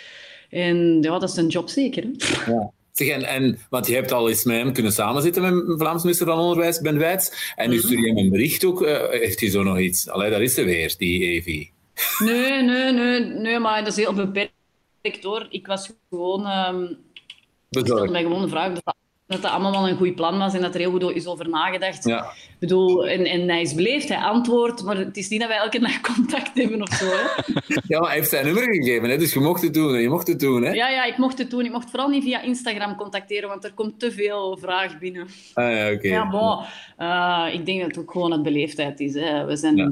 En 0.50 1.02
ja, 1.02 1.18
dat 1.18 1.30
is 1.30 1.36
een 1.36 1.48
job 1.48 1.68
zeker. 1.68 2.02
Hè? 2.02 2.52
Ja. 2.52 2.70
Zeg, 2.98 3.08
en, 3.08 3.22
en, 3.22 3.58
want 3.70 3.86
je 3.86 3.94
hebt 3.94 4.12
al 4.12 4.28
eens 4.28 4.44
met 4.44 4.56
hem 4.56 4.72
kunnen 4.72 4.92
samenzitten 4.92 5.42
met 5.42 5.78
Vlaams 5.78 6.02
minister 6.02 6.26
van 6.26 6.38
Onderwijs, 6.38 6.80
Ben 6.80 6.98
Wijts. 6.98 7.52
En 7.56 7.70
nu 7.70 7.76
mhm. 7.76 7.86
stuur 7.86 8.00
je 8.00 8.08
hem 8.08 8.16
een 8.16 8.30
bericht 8.30 8.64
ook. 8.64 8.82
Uh, 8.82 9.08
heeft 9.08 9.40
hij 9.40 9.50
zo 9.50 9.62
nog 9.62 9.78
iets? 9.78 10.08
Allee, 10.08 10.30
daar 10.30 10.42
is 10.42 10.54
ze 10.54 10.64
weer, 10.64 10.94
die 10.98 11.22
Evi. 11.22 11.70
Nee, 12.18 12.62
nee, 12.62 12.92
nee, 12.92 13.20
nee, 13.20 13.58
maar 13.58 13.78
dat 13.78 13.88
is 13.88 13.96
heel 13.96 14.14
beperkt 14.14 15.22
hoor. 15.22 15.46
Ik 15.50 15.66
was 15.66 15.90
gewoon... 16.10 16.46
Um, 16.46 16.98
ik 17.70 17.86
stelde 17.86 18.10
mij 18.10 18.22
gewoon 18.22 18.42
de 18.42 18.48
vraag 18.48 18.72
dat 19.28 19.42
dat 19.42 19.50
allemaal 19.50 19.72
wel 19.72 19.88
een 19.88 19.96
goed 19.96 20.14
plan 20.14 20.38
was 20.38 20.54
en 20.54 20.60
dat 20.60 20.74
er 20.74 20.80
heel 20.80 20.90
goed 20.90 21.10
is 21.10 21.26
over 21.26 21.48
nagedacht. 21.48 22.04
Ja. 22.04 22.22
Ik 22.24 22.58
bedoel, 22.58 23.06
en, 23.06 23.24
en 23.24 23.48
hij 23.48 23.60
is 23.60 23.74
beleefd, 23.74 24.08
hij 24.08 24.18
antwoordt, 24.18 24.82
maar 24.82 24.96
het 24.96 25.16
is 25.16 25.28
niet 25.28 25.40
dat 25.40 25.48
wij 25.48 25.58
elke 25.58 25.78
dag 25.78 26.00
contact 26.00 26.50
hebben 26.54 26.82
of 26.82 26.92
zo. 26.92 27.06
Hè? 27.06 27.26
Ja, 27.86 27.98
maar 27.98 28.08
hij 28.08 28.18
heeft 28.18 28.30
zijn 28.30 28.44
nummer 28.44 28.62
gegeven, 28.62 29.08
hè? 29.08 29.16
dus 29.16 29.32
je 29.32 29.40
mocht 29.40 29.62
het 29.62 29.74
doen. 29.74 30.00
Je 30.00 30.08
mocht 30.08 30.26
het 30.26 30.40
doen 30.40 30.62
hè? 30.62 30.70
Ja, 30.70 30.88
ja, 30.88 31.04
ik 31.04 31.16
mocht 31.16 31.38
het 31.38 31.50
doen. 31.50 31.64
Ik 31.64 31.72
mocht 31.72 31.90
vooral 31.90 32.08
niet 32.08 32.22
via 32.22 32.42
Instagram 32.42 32.96
contacteren, 32.96 33.48
want 33.48 33.64
er 33.64 33.72
komt 33.74 34.00
te 34.00 34.12
veel 34.12 34.58
vraag 34.60 34.98
binnen. 34.98 35.26
Ah, 35.54 35.72
ja, 35.72 35.92
oké. 35.92 36.08
Ja, 36.08 36.28
bon. 36.28 36.58
Uh, 36.98 37.54
ik 37.54 37.66
denk 37.66 37.80
dat 37.80 37.88
het 37.88 37.98
ook 37.98 38.10
gewoon 38.10 38.32
het 38.32 38.42
beleefdheid 38.42 39.00
is. 39.00 39.14
Hè. 39.14 39.44
We 39.44 39.56
zijn... 39.56 39.76
Ja. 39.76 39.90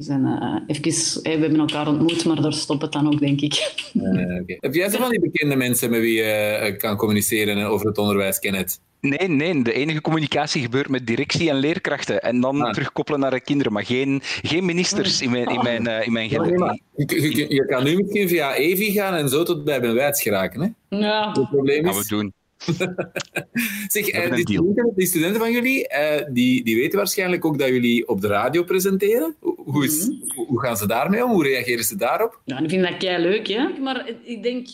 We, 0.00 0.06
zijn, 0.06 0.26
uh, 0.26 0.76
even, 0.76 1.22
we 1.22 1.28
hebben 1.28 1.58
elkaar 1.58 1.88
ontmoet, 1.88 2.24
maar 2.24 2.42
daar 2.42 2.52
stopt 2.52 2.82
het 2.82 2.92
dan 2.92 3.06
ook, 3.06 3.18
denk 3.18 3.40
ik. 3.40 3.74
Uh, 3.94 4.10
okay. 4.40 4.56
Heb 4.66 4.74
jij 4.74 4.88
zo 4.88 4.98
van 4.98 5.10
die 5.10 5.20
bekende 5.20 5.56
mensen 5.56 5.90
met 5.90 6.00
wie 6.00 6.14
je 6.14 6.60
uh, 6.70 6.78
kan 6.78 6.96
communiceren 6.96 7.66
over 7.66 7.86
het 7.86 7.98
onderwijs, 7.98 8.38
Kenneth? 8.38 8.80
Nee, 9.00 9.28
nee, 9.28 9.62
de 9.62 9.72
enige 9.72 10.00
communicatie 10.00 10.62
gebeurt 10.62 10.88
met 10.88 11.06
directie 11.06 11.50
en 11.50 11.56
leerkrachten. 11.56 12.20
En 12.20 12.40
dan 12.40 12.62
ah. 12.62 12.72
terugkoppelen 12.72 13.20
naar 13.20 13.30
de 13.30 13.40
kinderen, 13.40 13.72
maar 13.72 13.84
geen, 13.84 14.20
geen 14.22 14.64
ministers 14.64 15.20
in 15.20 15.30
mijn, 15.30 15.46
in 15.46 15.62
mijn, 15.62 15.86
uh, 15.86 16.06
in 16.06 16.12
mijn 16.12 16.28
je, 16.28 17.36
je, 17.36 17.54
je, 17.54 17.66
kan 17.66 17.84
nu 17.84 17.96
misschien 17.96 18.28
via 18.28 18.54
Evi 18.54 18.92
gaan 18.92 19.14
en 19.14 19.28
zo 19.28 19.42
tot 19.42 19.64
bij 19.64 19.80
Ben 19.80 19.94
Wijts 19.94 20.22
geraken. 20.22 20.60
Hè? 20.60 20.96
Ja. 20.98 21.32
Het 21.32 21.50
probleem 21.50 21.84
is... 21.84 21.90
Gaan 21.90 22.02
we 22.02 22.08
doen. 22.08 22.32
zeg, 23.88 24.14
uh, 24.14 24.34
die, 24.34 24.40
studenten, 24.40 24.92
die, 24.96 25.06
studenten, 25.06 25.40
van 25.40 25.52
jullie, 25.52 25.88
uh, 25.92 26.26
die, 26.30 26.64
die 26.64 26.76
weten 26.76 26.98
waarschijnlijk 26.98 27.44
ook 27.44 27.58
dat 27.58 27.68
jullie 27.68 28.08
op 28.08 28.20
de 28.20 28.26
radio 28.26 28.62
presenteren. 28.62 29.36
Hoe, 29.64 29.84
is, 29.84 30.06
mm 30.06 30.22
-hmm. 30.26 30.46
hoe 30.46 30.60
gaan 30.60 30.76
ze 30.76 30.86
daarmee 30.86 31.24
om? 31.24 31.30
Hoe 31.30 31.42
reageren 31.42 31.84
ze 31.84 31.96
daarop? 31.96 32.40
Ja, 32.44 32.58
ik 32.58 32.70
vind 32.70 32.82
dat 32.82 32.96
kei 32.96 33.22
leuk, 33.22 33.48
hè? 33.48 33.68
Maar 33.80 34.10
ik 34.22 34.42
denk, 34.42 34.68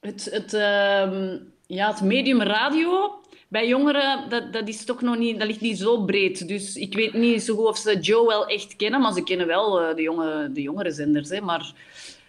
het, 0.00 0.28
het, 0.30 0.52
uh, 0.52 1.32
ja, 1.66 1.90
het 1.90 2.00
medium 2.00 2.42
radio 2.42 3.20
bij 3.48 3.68
jongeren, 3.68 4.28
dat, 4.28 4.52
dat, 4.52 4.68
is 4.68 4.84
toch 4.84 5.00
nog 5.00 5.18
niet, 5.18 5.38
dat 5.38 5.46
ligt 5.46 5.60
niet 5.60 5.78
zo 5.78 6.04
breed. 6.04 6.48
Dus 6.48 6.76
ik 6.76 6.94
weet 6.94 7.12
niet 7.12 7.42
zo 7.42 7.54
goed 7.56 7.66
of 7.66 7.76
ze 7.76 7.98
Joe 7.98 8.26
wel 8.26 8.46
echt 8.46 8.76
kennen, 8.76 9.00
maar 9.00 9.12
ze 9.12 9.22
kennen 9.22 9.46
wel 9.46 9.82
uh, 9.82 9.94
de, 9.96 10.02
jonge, 10.02 10.50
de 10.52 10.62
jongere 10.62 10.90
zenders. 10.90 11.28
Hè. 11.28 11.40
Maar 11.40 11.72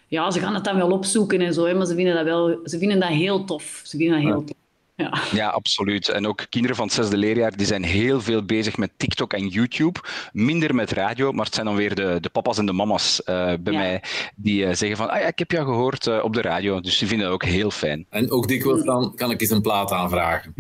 ja, 0.08 0.32
ze 0.32 0.40
gaan 0.40 0.54
het 0.54 0.64
dan 0.64 0.78
wel 0.78 0.92
opzoeken 0.92 1.42
en 1.42 1.54
zo, 1.54 1.66
hè, 1.66 1.74
maar 1.74 1.86
ze 1.86 1.96
vinden 1.96 2.16
dat, 2.16 2.24
wel, 2.24 2.60
ze 2.64 2.78
vinden 2.78 3.00
dat 3.00 3.10
heel 3.10 3.44
tof. 3.44 3.82
Ze 3.84 3.98
vinden 3.98 4.22
dat 4.22 4.32
heel 4.32 4.44
tof. 4.44 4.58
Ja. 5.02 5.14
ja, 5.32 5.48
absoluut. 5.50 6.10
En 6.10 6.28
ook 6.28 6.46
kinderen 6.50 6.76
van 6.76 6.86
het 6.86 6.96
zesde 6.96 7.18
leerjaar 7.18 7.56
die 7.58 7.66
zijn 7.66 7.84
heel 7.84 8.22
veel 8.22 8.44
bezig 8.46 8.78
met 8.78 8.92
TikTok 8.98 9.34
en 9.34 9.48
YouTube. 9.48 10.00
Minder 10.32 10.76
met 10.76 10.92
radio, 10.92 11.32
maar 11.32 11.46
het 11.46 11.54
zijn 11.54 11.66
dan 11.66 11.76
weer 11.76 11.96
de, 11.96 12.18
de 12.22 12.30
papa's 12.30 12.58
en 12.58 12.66
de 12.66 12.74
mama's 12.74 13.22
uh, 13.26 13.36
bij 13.60 13.74
Ja. 13.74 13.80
mij 13.80 14.04
die 14.36 14.64
uh, 14.66 14.74
zeggen 14.74 14.98
van 14.98 15.10
ah 15.10 15.20
ja, 15.20 15.28
ik 15.28 15.40
heb 15.40 15.52
jou 15.52 15.66
gehoord 15.66 16.08
uh, 16.08 16.24
op 16.24 16.34
de 16.34 16.42
radio. 16.42 16.80
Dus 16.80 16.98
die 16.98 17.08
vinden 17.08 17.26
dat 17.26 17.36
ook 17.36 17.46
heel 17.46 17.72
fijn. 17.72 18.06
En 18.10 18.32
ook 18.32 18.48
dikwijls 18.48 18.84
dan 18.84 19.16
kan 19.16 19.32
ik 19.32 19.42
eens 19.42 19.50
een 19.50 19.62
plaat 19.62 19.92
aanvragen. 19.92 20.54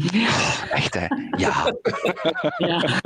Echt 0.72 0.94
hè? 0.94 1.06
Ja, 1.38 1.74
Ja. 2.58 3.02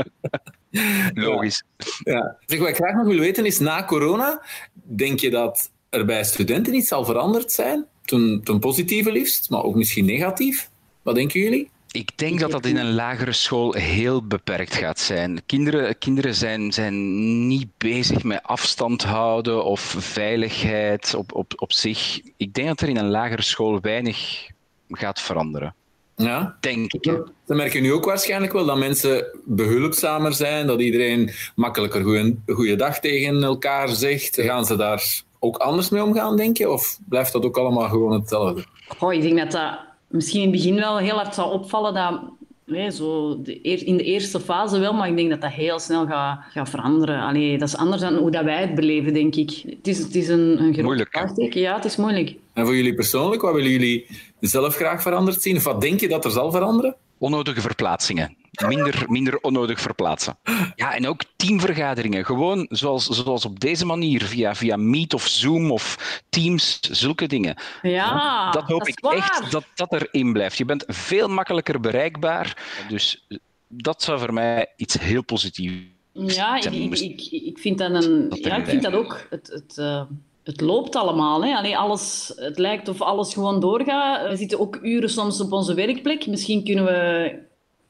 logisch. 1.13 1.63
Ja. 2.03 2.37
Zeg, 2.45 2.59
wat 2.59 2.67
ik 2.69 2.75
graag 2.75 2.93
nog 2.95 3.05
wil 3.07 3.19
weten 3.19 3.45
is, 3.45 3.59
na 3.59 3.83
corona, 3.85 4.41
denk 4.73 5.19
je 5.19 5.29
dat 5.29 5.71
er 5.89 6.05
bij 6.05 6.23
studenten 6.23 6.73
iets 6.75 6.87
zal 6.87 7.05
veranderd 7.05 7.51
zijn? 7.51 7.85
Ten, 8.05 8.41
ten 8.43 8.59
positieve 8.59 9.11
liefst, 9.11 9.49
maar 9.49 9.63
ook 9.63 9.75
misschien 9.75 10.05
negatief? 10.05 10.69
Wat 11.05 11.15
denken 11.15 11.39
jullie? 11.39 11.69
Ik 11.91 12.17
denk 12.17 12.39
dat 12.39 12.51
dat 12.51 12.65
in 12.65 12.77
een 12.77 12.93
lagere 12.93 13.31
school 13.31 13.73
heel 13.73 14.27
beperkt 14.27 14.75
gaat 14.75 14.99
zijn. 14.99 15.41
Kinderen, 15.45 15.97
kinderen 15.97 16.35
zijn, 16.35 16.71
zijn 16.71 17.47
niet 17.47 17.67
bezig 17.77 18.23
met 18.23 18.43
afstand 18.43 19.03
houden 19.03 19.63
of 19.63 19.95
veiligheid 19.99 21.13
op, 21.17 21.33
op, 21.33 21.53
op 21.55 21.71
zich. 21.71 22.21
Ik 22.37 22.53
denk 22.53 22.67
dat 22.67 22.81
er 22.81 22.89
in 22.89 22.97
een 22.97 23.09
lagere 23.09 23.41
school 23.41 23.81
weinig 23.81 24.47
gaat 24.89 25.21
veranderen. 25.21 25.75
Ja. 26.15 26.57
Denk 26.59 26.93
ik. 26.93 27.05
Hè? 27.05 27.17
Dan 27.45 27.57
merk 27.57 27.73
je 27.73 27.81
nu 27.81 27.93
ook 27.93 28.05
waarschijnlijk 28.05 28.53
wel 28.53 28.65
dat 28.65 28.77
mensen 28.77 29.25
behulpzamer 29.43 30.33
zijn, 30.33 30.67
dat 30.67 30.81
iedereen 30.81 31.31
makkelijker 31.55 32.35
goeie 32.45 32.75
dag 32.75 32.99
tegen 32.99 33.43
elkaar 33.43 33.89
zegt. 33.89 34.41
Gaan 34.41 34.65
ze 34.65 34.75
daar 34.75 35.21
ook 35.39 35.57
anders 35.57 35.89
mee 35.89 36.03
omgaan, 36.03 36.37
denk 36.37 36.57
je? 36.57 36.69
Of 36.69 36.99
blijft 37.09 37.33
dat 37.33 37.45
ook 37.45 37.57
allemaal 37.57 37.89
gewoon 37.89 38.11
hetzelfde? 38.11 38.65
Goh, 38.97 39.13
ik 39.13 39.21
denk 39.21 39.37
dat 39.37 39.51
dat 39.51 39.93
misschien 40.07 40.41
in 40.41 40.47
het 40.47 40.57
begin 40.57 40.75
wel 40.75 40.97
heel 40.97 41.15
hard 41.15 41.35
zal 41.35 41.49
opvallen 41.49 41.93
dat 41.93 42.21
nee, 42.65 42.91
zo 42.91 43.41
de 43.41 43.59
eer, 43.65 43.85
in 43.85 43.97
de 43.97 44.03
eerste 44.03 44.39
fase 44.39 44.79
wel, 44.79 44.93
maar 44.93 45.09
ik 45.09 45.15
denk 45.15 45.29
dat 45.29 45.41
dat 45.41 45.51
heel 45.51 45.79
snel 45.79 46.05
gaat, 46.05 46.39
gaat 46.49 46.69
veranderen. 46.69 47.21
Allee, 47.21 47.57
dat 47.57 47.67
is 47.67 47.77
anders 47.77 48.01
dan 48.01 48.15
hoe 48.15 48.31
dat 48.31 48.43
wij 48.43 48.61
het 48.61 48.75
beleven, 48.75 49.13
denk 49.13 49.35
ik. 49.35 49.63
Het 49.65 49.87
is, 49.87 49.97
het 49.97 50.15
is 50.15 50.27
een, 50.27 50.59
een 50.59 50.73
groot 50.73 51.07
vraagteken. 51.09 51.61
Ja, 51.61 51.75
het 51.75 51.85
is 51.85 51.95
moeilijk. 51.95 52.35
En 52.53 52.65
voor 52.65 52.75
jullie 52.75 52.93
persoonlijk, 52.93 53.41
wat 53.41 53.53
willen 53.53 53.71
jullie 53.71 54.05
zelf 54.39 54.75
graag 54.75 55.01
veranderd 55.01 55.41
zien? 55.41 55.55
Of 55.55 55.63
wat 55.63 55.81
denk 55.81 55.99
je 55.99 56.07
dat 56.07 56.25
er 56.25 56.31
zal 56.31 56.51
veranderen? 56.51 56.95
Onnodige 57.17 57.61
verplaatsingen. 57.61 58.35
Minder, 58.61 59.03
minder 59.07 59.37
onnodig 59.39 59.79
verplaatsen. 59.79 60.37
Ja, 60.75 60.95
en 60.95 61.07
ook 61.07 61.21
teamvergaderingen. 61.35 62.25
Gewoon 62.25 62.65
zoals, 62.69 63.07
zoals 63.07 63.45
op 63.45 63.59
deze 63.59 63.85
manier, 63.85 64.23
via, 64.23 64.55
via 64.55 64.75
Meet 64.75 65.13
of 65.13 65.27
Zoom 65.27 65.71
of 65.71 65.97
Teams, 66.29 66.79
zulke 66.79 67.27
dingen. 67.27 67.55
Ja, 67.81 68.51
dat 68.51 68.63
hoop 68.63 68.87
ik 68.87 68.99
echt 68.99 69.51
dat 69.51 69.63
dat 69.75 69.93
erin 69.93 70.33
blijft. 70.33 70.57
Je 70.57 70.65
bent 70.65 70.83
veel 70.87 71.27
makkelijker 71.27 71.79
bereikbaar. 71.79 72.65
Dus 72.89 73.27
dat 73.67 74.03
zou 74.03 74.19
voor 74.19 74.33
mij 74.33 74.73
iets 74.75 74.99
heel 74.99 75.23
positiefs 75.23 75.75
Ja, 76.11 76.55
ik, 76.55 76.61
zijn. 76.61 76.91
ik, 76.91 77.21
ik, 77.31 77.57
vind 77.59 77.77
dat 77.77 78.03
een... 78.03 78.31
Ja, 78.33 78.55
ik 78.55 78.65
vind 78.65 78.81
dat 78.81 78.93
ook... 78.93 79.27
Het, 79.29 79.47
het, 79.47 79.77
eh, 79.77 80.01
het 80.43 80.61
loopt 80.61 80.95
allemaal. 80.95 81.43
Hè? 81.43 81.55
Allee, 81.55 81.77
alles, 81.77 82.33
het 82.35 82.57
lijkt 82.57 82.87
of 82.87 83.01
alles 83.01 83.33
gewoon 83.33 83.59
doorgaat. 83.59 84.29
We 84.29 84.35
zitten 84.35 84.59
ook 84.59 84.79
uren 84.81 85.09
soms 85.09 85.41
op 85.41 85.51
onze 85.51 85.73
werkplek. 85.73 86.27
Misschien 86.27 86.63
kunnen 86.63 86.85
we, 86.85 87.33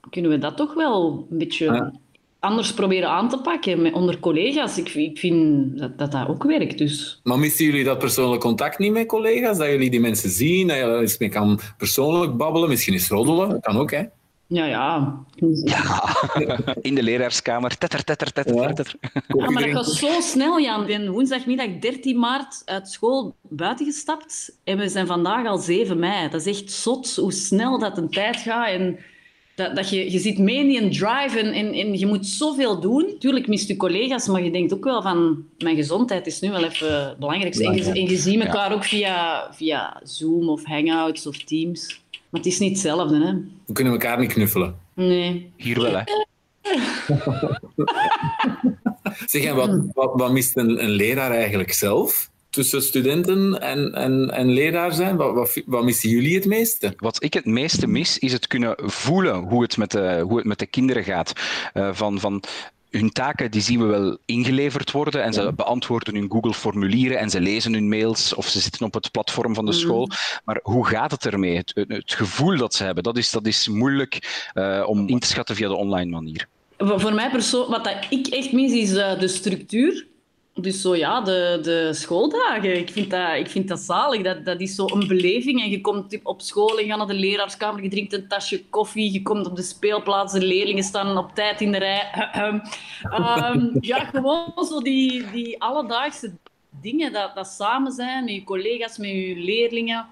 kunnen 0.10 0.32
we 0.32 0.38
dat 0.38 0.58
toch 0.58 0.74
wel 0.74 1.26
een 1.32 1.38
beetje 1.38 1.66
Ja. 1.66 1.92
anders 2.40 2.74
proberen 2.74 3.10
aan 3.10 3.30
te 3.30 3.38
pakken 3.38 3.82
met, 3.82 3.94
onder 3.94 4.20
collega's. 4.20 4.78
Ik, 4.78 4.90
ik 4.94 5.18
vind 5.20 5.78
dat, 5.80 5.98
dat 5.98 6.12
dat 6.12 6.28
ook 6.28 6.44
werkt. 6.44 6.78
Dus. 6.78 7.20
Maar 7.24 7.40
missen 7.40 7.66
jullie 7.66 7.84
dat 7.84 8.00
persoonlijk 8.00 8.42
contact 8.42 8.78
niet 8.80 8.92
met 8.92 9.08
collega's? 9.08 9.58
Dat 9.58 9.68
jullie 9.68 9.90
die 9.90 10.00
mensen 10.00 10.30
zien, 10.30 10.68
dat 10.68 10.78
je 10.78 10.84
er 10.84 11.02
eens 11.02 11.18
mee 11.18 11.30
kan 11.30 11.60
persoonlijk 11.78 12.38
babbelen, 12.38 12.70
misschien 12.70 12.94
eens 12.94 13.10
roddelen? 13.10 13.50
Dat 13.50 13.62
kan 13.62 13.78
ook, 13.78 13.92
hè? 13.92 14.04
Ja, 14.48 14.66
ja. 14.66 15.20
in 16.82 16.96
de 16.96 17.04
leraarskamer. 17.04 17.78
Tetter, 17.78 18.04
tetter, 18.04 18.32
tetter, 18.32 18.56
Ja. 18.56 18.74
tetter. 18.74 18.96
Ja, 19.28 19.50
maar 19.50 19.64
dat 19.64 19.72
gaat 19.72 19.86
zo 19.86 20.08
snel, 20.22 20.60
Jan. 20.60 20.82
Ik 20.82 20.88
ben 20.88 21.12
woensdagmiddag 21.12 21.68
13 21.80 22.20
maart 22.20 22.62
uit 22.66 22.90
school 22.90 23.36
buiten 23.42 23.86
gestapt 23.86 24.58
en 24.64 24.78
we 24.78 24.90
zijn 24.90 25.08
vandaag 25.08 25.46
al 25.48 25.58
7 25.58 26.00
mei. 26.00 26.30
Dat 26.30 26.46
is 26.46 26.60
echt 26.62 26.72
zot 26.72 27.16
hoe 27.16 27.32
snel 27.32 27.80
dat 27.80 27.98
een 27.98 28.10
tijd 28.10 28.36
gaat. 28.38 28.68
En 28.68 29.00
dat, 29.56 29.76
dat 29.76 29.90
je, 29.90 30.12
je 30.12 30.20
zit 30.20 30.38
mee 30.38 30.58
in 30.58 30.68
die 30.68 30.90
drive 30.90 31.40
en, 31.40 31.54
en, 31.54 31.74
en 31.74 32.00
je 32.00 32.06
moet 32.06 32.28
zoveel 32.28 32.80
doen. 32.80 33.16
Tuurlijk 33.20 33.48
mist 33.48 33.68
je 33.68 33.76
collega's, 33.76 34.28
maar 34.28 34.44
je 34.44 34.52
denkt 34.52 34.74
ook 34.74 34.84
wel 34.84 35.02
van... 35.02 35.46
Mijn 35.58 35.76
gezondheid 35.76 36.28
is 36.28 36.40
nu 36.40 36.52
wel 36.52 36.64
even 36.64 37.08
het 37.08 37.18
belangrijkste. 37.18 37.66
En 37.66 37.76
je, 37.76 37.84
en 37.84 38.10
je 38.10 38.18
ziet 38.18 38.44
elkaar 38.44 38.74
ook 38.74 38.84
via, 38.84 39.48
via 39.54 40.02
Zoom 40.04 40.50
of 40.50 40.66
Hangouts 40.66 41.28
of 41.28 41.38
Teams. 41.44 42.02
Maar 42.12 42.42
het 42.42 42.46
is 42.46 42.60
niet 42.60 42.72
hetzelfde, 42.72 43.26
hè. 43.26 43.34
We 43.66 43.74
kunnen 43.74 43.94
elkaar 43.94 44.20
niet 44.20 44.34
knuffelen. 44.34 44.76
Nee. 44.94 45.52
Hier 45.56 45.82
wel, 45.82 45.94
hè. 45.94 46.04
Zeg, 49.26 49.44
en 49.44 49.56
wat, 49.56 49.80
wat, 49.94 50.12
wat 50.14 50.32
mist 50.32 50.58
een, 50.58 50.84
een 50.84 50.90
leraar 50.90 51.32
eigenlijk 51.32 51.74
zelf? 51.74 52.30
Tussen 52.56 52.82
studenten 52.82 53.62
en, 53.62 53.94
en, 53.94 54.32
en 54.32 54.50
leraar 54.50 54.94
zijn? 54.94 55.16
Wat, 55.16 55.34
wat, 55.34 55.62
wat 55.66 55.84
missen 55.84 56.10
jullie 56.10 56.36
het 56.36 56.46
meeste? 56.46 56.94
Wat 56.98 57.24
ik 57.24 57.34
het 57.34 57.46
meeste 57.46 57.88
mis, 57.88 58.18
is 58.18 58.32
het 58.32 58.48
kunnen 58.48 58.76
voelen 58.78 59.36
hoe 59.36 59.62
het 59.62 59.78
met 59.78 59.92
de, 59.92 60.24
hoe 60.28 60.38
het 60.38 60.46
met 60.46 60.60
de 60.60 60.66
kinderen 60.66 61.04
gaat. 61.04 61.34
Eh, 61.74 61.90
van, 61.94 62.20
van 62.20 62.44
hun 62.90 63.12
taken 63.12 63.52
die 63.52 63.62
zien 63.62 63.80
we 63.80 63.86
wel 63.86 64.18
ingeleverd 64.26 64.92
worden 64.92 65.24
en 65.24 65.34
ze 65.34 65.54
beantwoorden 65.56 66.16
hun 66.16 66.32
Google-formulieren 66.32 67.20
en 67.20 67.30
ze 67.30 67.42
lezen 67.42 67.74
hun 67.74 67.90
mails 67.90 68.34
of 68.34 68.48
ze 68.48 68.60
zitten 68.60 68.86
op 68.86 68.94
het 68.94 69.12
platform 69.12 69.54
van 69.54 69.66
de 69.66 69.74
school. 69.74 70.10
Maar 70.46 70.60
hoe 70.64 70.88
gaat 70.88 71.12
het 71.12 71.26
ermee? 71.26 71.56
Het, 71.56 72.04
gevoel 72.06 72.58
dat 72.58 72.74
ze 72.74 72.84
hebben, 72.84 73.04
dat 73.04 73.18
is, 73.18 73.32
dat 73.32 73.46
is 73.46 73.68
moeilijk 73.68 74.48
eh, 74.54 74.84
om 74.88 75.08
in 75.08 75.20
te 75.20 75.28
schatten 75.28 75.56
via 75.56 75.68
de 75.68 75.76
online 75.76 76.12
manier. 76.12 76.48
Voor 76.78 77.00
voor 77.00 77.14
mij 77.14 77.30
persoonlijk, 77.30 77.72
wat 77.72 77.84
dat 77.84 78.06
ik 78.10 78.28
echt 78.28 78.52
mis, 78.52 78.72
is 78.72 78.96
eh, 78.96 79.20
de 79.20 79.28
structuur. 79.28 80.06
Dus 80.62 80.82
zo 80.82 80.96
ja, 80.96 81.22
de, 81.22 81.60
de 81.62 81.94
schooldagen. 81.94 82.78
Ik 82.78 82.90
vind 82.90 83.12
dat, 83.12 83.36
ik 83.36 83.48
vind 83.48 83.68
dat 83.68 83.80
zalig. 83.80 84.22
Dat, 84.22 84.46
dat 84.46 84.62
is 84.62 84.76
zo 84.76 84.86
een 84.86 85.08
beleving. 85.08 85.62
En 85.62 85.70
je 85.70 85.82
komt 85.82 86.20
op 86.24 86.42
school 86.42 86.78
en 86.78 86.84
je 86.84 86.90
gaat 86.90 86.98
naar 86.98 87.08
de 87.08 87.14
leraarskamer, 87.14 87.84
je 87.84 87.90
drinkt 87.90 88.14
een 88.14 88.28
tasje 88.28 88.66
koffie, 88.66 89.12
je 89.12 89.22
komt 89.22 89.48
op 89.48 89.56
de 89.56 89.62
speelplaats, 89.62 90.34
de 90.34 90.46
leerlingen 90.46 90.84
staan 90.84 91.18
op 91.18 91.32
tijd 91.34 91.62
in 91.62 91.72
de 91.72 91.78
rij. 91.78 92.10
Ehm, 93.12 93.68
ja, 93.80 94.00
gewoon 94.06 94.66
zo 94.70 94.82
die, 94.82 95.32
die 95.32 95.62
alledaagse 95.62 96.34
dingen, 96.82 97.14
dat, 97.14 97.36
dat 97.36 97.48
samen 97.48 97.92
zijn 97.92 98.24
met 98.24 98.34
je 98.34 98.44
collega's, 98.44 98.98
met 98.98 99.10
je 99.10 99.36
leerlingen. 99.36 100.06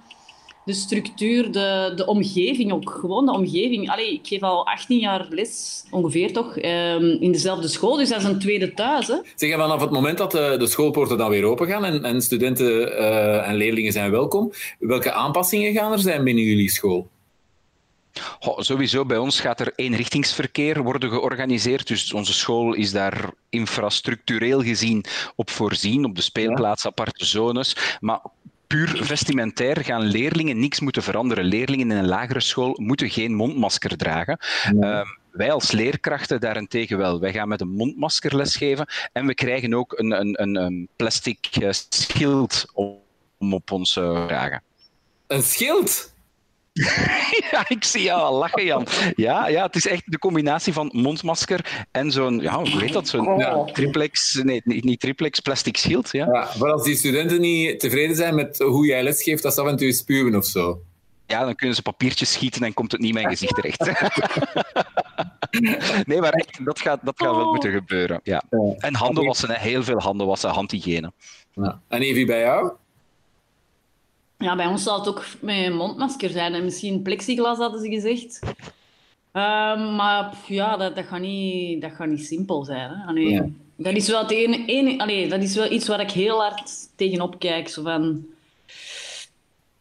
De 0.65 0.74
structuur, 0.74 1.51
de, 1.51 1.93
de 1.96 2.05
omgeving 2.05 2.72
ook. 2.72 2.89
Gewoon 2.89 3.25
de 3.25 3.32
omgeving. 3.32 3.89
Allee, 3.89 4.13
ik 4.13 4.27
geef 4.27 4.41
al 4.41 4.65
18 4.65 5.00
jaar 5.00 5.27
les, 5.29 5.84
ongeveer 5.91 6.34
toch, 6.34 6.58
ehm, 6.58 7.03
in 7.03 7.32
dezelfde 7.32 7.67
school. 7.67 7.96
Dus 7.96 8.10
dat 8.10 8.20
is 8.20 8.25
een 8.25 8.39
tweede 8.39 8.74
thuis. 8.74 9.08
Hè. 9.08 9.17
Zeg, 9.36 9.51
en 9.51 9.60
vanaf 9.60 9.82
het 9.82 9.91
moment 9.91 10.17
dat 10.17 10.32
de, 10.32 10.55
de 10.60 10.67
schoolpoorten 10.67 11.17
dan 11.17 11.29
weer 11.29 11.43
open 11.43 11.67
gaan 11.67 11.86
en, 11.86 12.03
en 12.03 12.22
studenten 12.22 12.98
eh, 12.98 13.48
en 13.48 13.55
leerlingen 13.55 13.91
zijn 13.91 14.12
welkom, 14.12 14.51
welke 14.79 15.12
aanpassingen 15.12 15.74
gaan 15.74 15.91
er 15.91 16.00
zijn 16.00 16.24
binnen 16.24 16.43
jullie 16.43 16.70
school? 16.70 17.08
Goh, 18.39 18.60
sowieso, 18.60 19.05
bij 19.05 19.17
ons 19.17 19.39
gaat 19.39 19.60
er 19.60 19.74
eenrichtingsverkeer 19.75 20.84
worden 20.84 21.10
georganiseerd. 21.10 21.88
Dus 21.88 22.13
onze 22.13 22.34
school 22.34 22.74
is 22.74 22.91
daar 22.91 23.32
infrastructureel 23.50 24.62
gezien 24.62 25.05
op 25.36 25.50
voorzien, 25.50 26.05
op 26.05 26.15
de 26.15 26.22
speelplaats, 26.22 26.86
aparte 26.86 27.25
zones. 27.25 27.98
Maar 28.00 28.20
puur 28.67 29.05
vestimentair 29.05 29.84
gaan 29.84 30.01
leerlingen 30.01 30.60
niks 30.60 30.79
moeten 30.79 31.03
veranderen. 31.03 31.46
Leerlingen 31.46 31.91
in 31.91 31.98
een 31.98 32.08
lagere 32.08 32.41
school 32.41 32.77
moeten 32.82 33.10
geen 33.10 33.34
mondmasker 33.34 33.98
dragen. 33.98 34.38
Ehm, 34.79 35.05
wij 35.32 35.51
als 35.51 35.72
leerkrachten 35.72 36.39
daarentegen 36.39 36.98
wel. 36.98 37.20
Wij 37.20 37.32
gaan 37.34 37.48
met 37.48 37.62
een 37.62 37.75
mondmasker 37.75 38.36
lesgeven 38.36 38.88
en 39.12 39.25
we 39.25 39.34
krijgen 39.34 39.74
ook 39.74 40.00
een, 40.00 40.12
een, 40.12 40.41
een, 40.41 40.55
een 40.55 40.88
plastic 40.96 41.48
eh, 41.51 41.70
schild 41.72 42.65
om 42.74 43.01
om 43.43 43.53
op 43.53 43.72
ons 43.72 43.98
eh, 43.98 44.22
te 44.22 44.25
dragen. 44.27 44.63
Een 45.27 45.43
schild? 45.43 46.12
Ja, 47.51 47.65
ik 47.70 47.84
zie 47.84 48.01
jou 48.01 48.22
al 48.22 48.38
lachen, 48.38 48.65
Jan. 48.65 48.88
Ja, 49.15 49.48
ja, 49.48 49.65
het 49.65 49.75
is 49.75 49.88
echt 49.88 50.03
de 50.06 50.20
combinatie 50.20 50.74
van 50.74 50.89
mondmasker 50.94 51.86
en 51.92 52.12
zo'n, 52.12 52.39
ja, 52.39 52.56
hoe 52.58 52.82
heet 52.82 52.94
dat? 52.94 53.08
Zo'n 53.08 53.38
Ja. 53.39 53.63
triplex, 53.63 54.39
nee, 54.44 54.62
niet 54.65 54.84
niet 54.84 55.00
triplex, 55.00 55.39
plastic 55.39 55.77
schild. 55.77 56.10
Ja. 56.12 56.25
Ja, 56.32 56.48
voor 56.58 56.72
als 56.72 56.84
die 56.84 56.96
studenten 56.96 57.42
niet 57.42 57.80
tevreden 57.80 58.15
zijn 58.15 58.36
met 58.36 58.58
hoe 58.58 58.86
jij 58.86 59.03
lesgeeft, 59.03 59.44
dat 59.44 59.53
ze 59.53 59.62
af 59.62 59.68
en 59.68 59.77
toe 59.77 59.92
spuwen 59.92 60.36
of 60.36 60.46
zo. 60.46 60.82
ja, 61.27 61.46
dan 61.46 61.56
kunnen 61.56 61.75
ze 61.75 61.82
papiertjes 61.82 62.32
schieten 62.32 62.63
en 62.63 62.74
komt 62.74 62.92
het 62.92 63.01
niet 63.01 63.15
in 63.15 63.22
mijn 63.22 63.30
gezicht 63.38 63.56
terecht. 63.56 63.82
nee, 66.08 66.20
maar 66.22 66.32
echt, 66.34 66.65
dat 66.65 66.80
gaat, 66.82 67.00
dat 67.03 67.13
gaat 67.18 67.36
wel 67.36 67.51
moeten 67.51 67.72
gebeuren. 67.72 68.20
Ja. 68.24 68.44
En 68.77 68.96
handen 68.96 69.25
wassen, 69.25 69.50
hè. 69.50 69.58
heel 69.60 69.84
veel 69.84 70.00
handen 70.00 70.27
wassen, 70.27 70.50
handhygiëne. 70.50 71.12
Ja. 71.53 71.80
En 71.88 72.01
Evie, 72.01 72.25
bij 72.25 72.39
jou? 72.39 72.72
Ja, 74.37 74.55
bij 74.55 74.67
ons 74.67 74.83
zal 74.83 74.99
het 74.99 75.07
ook 75.07 75.25
met 75.41 75.65
een 75.65 75.75
mondmasker 75.75 76.29
zijn. 76.29 76.53
En 76.53 76.63
misschien 76.63 77.01
plexiglas, 77.01 77.57
hadden 77.57 77.81
ze 77.81 77.89
gezegd. 77.89 78.39
Ehm, 79.31 79.95
maar 79.95 80.33
ja, 80.47 80.77
dat, 80.77 80.95
dat, 80.95 81.05
gaat 81.05 81.19
niet, 81.19 81.81
dat 81.81 81.91
gaat 81.91 82.07
niet 82.07 82.25
simpel 82.25 82.63
zijn. 82.63 82.89
Hè? 82.89 83.05
Allee, 83.05 83.29
Ja. 83.29 83.45
dat, 83.75 83.95
is 83.95 84.07
wel 84.07 84.21
het 84.21 84.31
ene, 84.31 84.65
ene, 84.65 84.97
allee, 84.97 85.29
dat 85.29 85.41
is 85.43 85.55
wel 85.55 85.71
iets 85.71 85.87
waar 85.87 86.01
ik 86.01 86.11
heel 86.11 86.41
hard 86.41 86.71
tegenop 86.95 87.39
kijk. 87.39 87.67
Zo 87.69 87.83
van... 87.83 88.25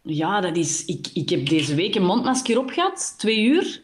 Ja, 0.02 0.40
dat 0.40 0.56
is... 0.56 0.84
Ik, 0.84 1.06
ik 1.14 1.28
heb 1.28 1.48
deze 1.48 1.74
week 1.74 1.94
een 1.94 2.04
mondmasker 2.04 2.58
opgehad, 2.58 3.14
twee 3.18 3.40
uur. 3.42 3.82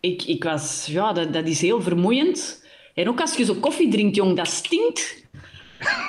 Ik, 0.00 0.22
ik 0.22 0.44
was... 0.44 0.86
Ja, 0.86 1.12
dat, 1.12 1.32
dat 1.32 1.46
is 1.46 1.60
heel 1.60 1.82
vermoeiend. 1.82 2.64
En 2.94 3.08
ook 3.08 3.20
als 3.20 3.36
je 3.36 3.44
zo 3.44 3.54
koffie 3.54 3.90
drinkt, 3.90 4.16
jong, 4.16 4.36
dat 4.36 4.48
stinkt. 4.48 5.24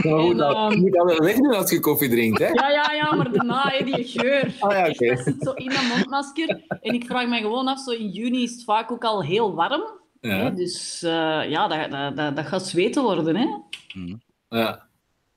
Nou, 0.04 0.32
En, 0.32 0.38
dat 0.38 0.56
ehm, 0.56 0.72
je 0.72 0.78
moet 0.78 0.94
dat 0.94 1.18
wegdoen 1.18 1.54
als 1.56 1.72
je 1.72 1.80
koffie 1.80 2.10
drinkt, 2.10 2.40
hè? 2.40 2.48
Ja, 2.48 2.70
ja, 2.70 2.92
ja, 2.94 3.16
maar 3.16 3.32
daarna, 3.32 3.62
hè, 3.66 3.84
die 3.86 4.04
geur. 4.04 4.56
Ah, 4.60 4.72
ja, 4.72 4.86
Echt, 4.86 5.02
oké. 5.02 5.16
Dat 5.16 5.24
zit 5.24 5.36
zo 5.40 5.52
in 5.52 5.70
dat 5.70 5.84
mondmasker. 5.96 6.62
En 6.82 6.94
ik 6.94 7.06
vraag 7.06 7.28
me 7.28 7.38
gewoon 7.38 7.68
af, 7.68 7.80
zo 7.80 7.92
in 7.92 8.10
juni 8.10 8.44
is 8.44 8.52
het 8.52 8.64
vaak 8.64 8.92
ook 8.92 9.04
al 9.04 9.24
heel 9.24 9.56
warm. 9.56 9.84
Ja. 10.22 10.30
Hè? 10.36 10.54
Dus 10.54 11.04
eh, 11.04 11.50
ja, 11.50 11.68
dat, 11.68 11.92
dat, 11.92 12.16
dat, 12.18 12.36
dat 12.36 12.46
gaat 12.46 12.68
zweten 12.68 13.04
worden. 13.04 13.36
Hè? 13.36 13.46
Ja. 14.50 14.86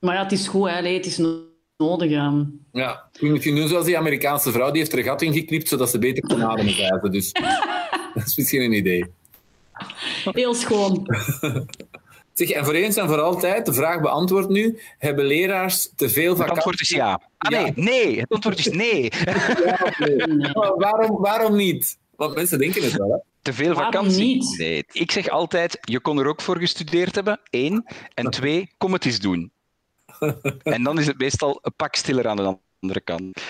Maar 0.01 0.15
ja, 0.15 0.23
het 0.23 0.33
is 0.33 0.49
goed, 0.49 0.69
hè. 0.71 0.77
Allee, 0.77 0.95
het 0.97 1.07
is 1.07 1.17
no- 1.19 1.39
nodig. 1.77 2.11
ehm. 2.11 2.45
Ja, 2.73 3.09
je 3.13 3.31
moet 3.31 3.43
je 3.43 3.55
doen 3.55 3.69
zoals 3.69 3.85
die 3.85 3.99
Amerikaanse 3.99 4.53
vrouw, 4.53 4.71
die 4.71 4.79
heeft 4.79 4.93
er 4.93 4.99
een 4.99 5.05
gat 5.05 5.23
in 5.23 5.33
geknipt, 5.33 5.69
zodat 5.69 5.91
ze 5.91 5.99
beter 5.99 6.27
kon 6.27 6.45
ademen. 6.45 7.11
Dus 7.13 7.33
dat 8.15 8.27
is 8.27 8.37
misschien 8.37 8.63
een 8.63 8.73
idee. 8.73 9.05
Heel 10.25 10.55
schoon. 10.55 11.07
Zeg, 12.35 12.51
en 12.51 12.65
voor 12.65 12.75
eens 12.75 12.97
en 12.97 13.09
voor 13.09 13.21
altijd, 13.21 13.67
de 13.67 13.73
vraag 13.73 14.01
beantwoord 14.01 14.49
nu, 14.49 14.79
hebben 14.99 15.25
leraars 15.25 15.91
te 15.97 16.09
veel 16.09 16.29
Het 16.29 16.39
vakantie? 16.39 16.55
antwoord 16.55 16.81
is 16.81 16.89
ja. 16.89 17.21
Ah 17.39 17.51
Ja. 17.51 17.61
nee, 17.63 17.73
nee. 17.77 18.21
Het 18.21 18.31
antwoord 18.31 18.59
is 18.59 18.69
nee. 18.71 19.13
Ja. 19.65 20.27
Maar 20.53 20.75
waarom, 20.77 21.21
waarom 21.21 21.57
niet? 21.57 21.99
Want 22.17 22.35
mensen 22.35 22.59
denken 22.59 22.83
het 22.83 22.97
wel, 22.97 23.11
hè? 23.11 23.17
Te 23.43 23.53
veel 23.53 23.75
Waarom 23.75 23.93
vakantie. 23.93 24.25
niet? 24.25 24.55
Nee. 24.59 24.85
Ik 24.93 25.11
zeg 25.11 25.29
altijd, 25.29 25.79
je 25.81 26.01
kon 26.01 26.19
er 26.19 26.27
ook 26.27 26.41
voor 26.41 26.59
gestudeerd 26.59 27.15
hebben. 27.15 27.41
Eén. 27.51 27.85
En 28.15 28.31
twee, 28.31 28.71
kom 28.79 28.93
het 28.93 29.05
eens 29.05 29.19
doen. 29.19 29.53
En 30.63 30.83
dan 30.83 30.99
is 30.99 31.07
het 31.07 31.19
meestal 31.19 31.59
een 31.63 31.75
pak 31.77 31.95
stiller 31.95 32.29
aan 32.29 32.37
de 32.37 32.59
andere 32.81 33.01
kant. 33.01 33.41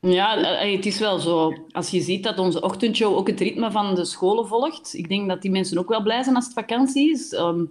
Ja, 0.00 0.36
eh, 0.60 0.76
het 0.76 0.86
is 0.86 0.98
wel 0.98 1.18
zo. 1.18 1.52
Als 1.70 1.90
je 1.90 2.00
ziet 2.00 2.22
dat 2.24 2.38
onze 2.38 2.60
ochtendshow 2.62 3.16
ook 3.16 3.26
het 3.26 3.40
ritme 3.40 3.70
van 3.70 3.94
de 3.94 4.04
scholen 4.04 4.46
volgt, 4.46 4.94
ik 4.94 5.08
denk 5.08 5.28
dat 5.28 5.42
die 5.42 5.50
mensen 5.50 5.78
ook 5.78 5.88
wel 5.88 6.02
blij 6.02 6.22
zijn 6.22 6.34
als 6.36 6.44
het 6.44 6.54
vakantie 6.54 7.10
is. 7.10 7.32
Ehm, 7.32 7.64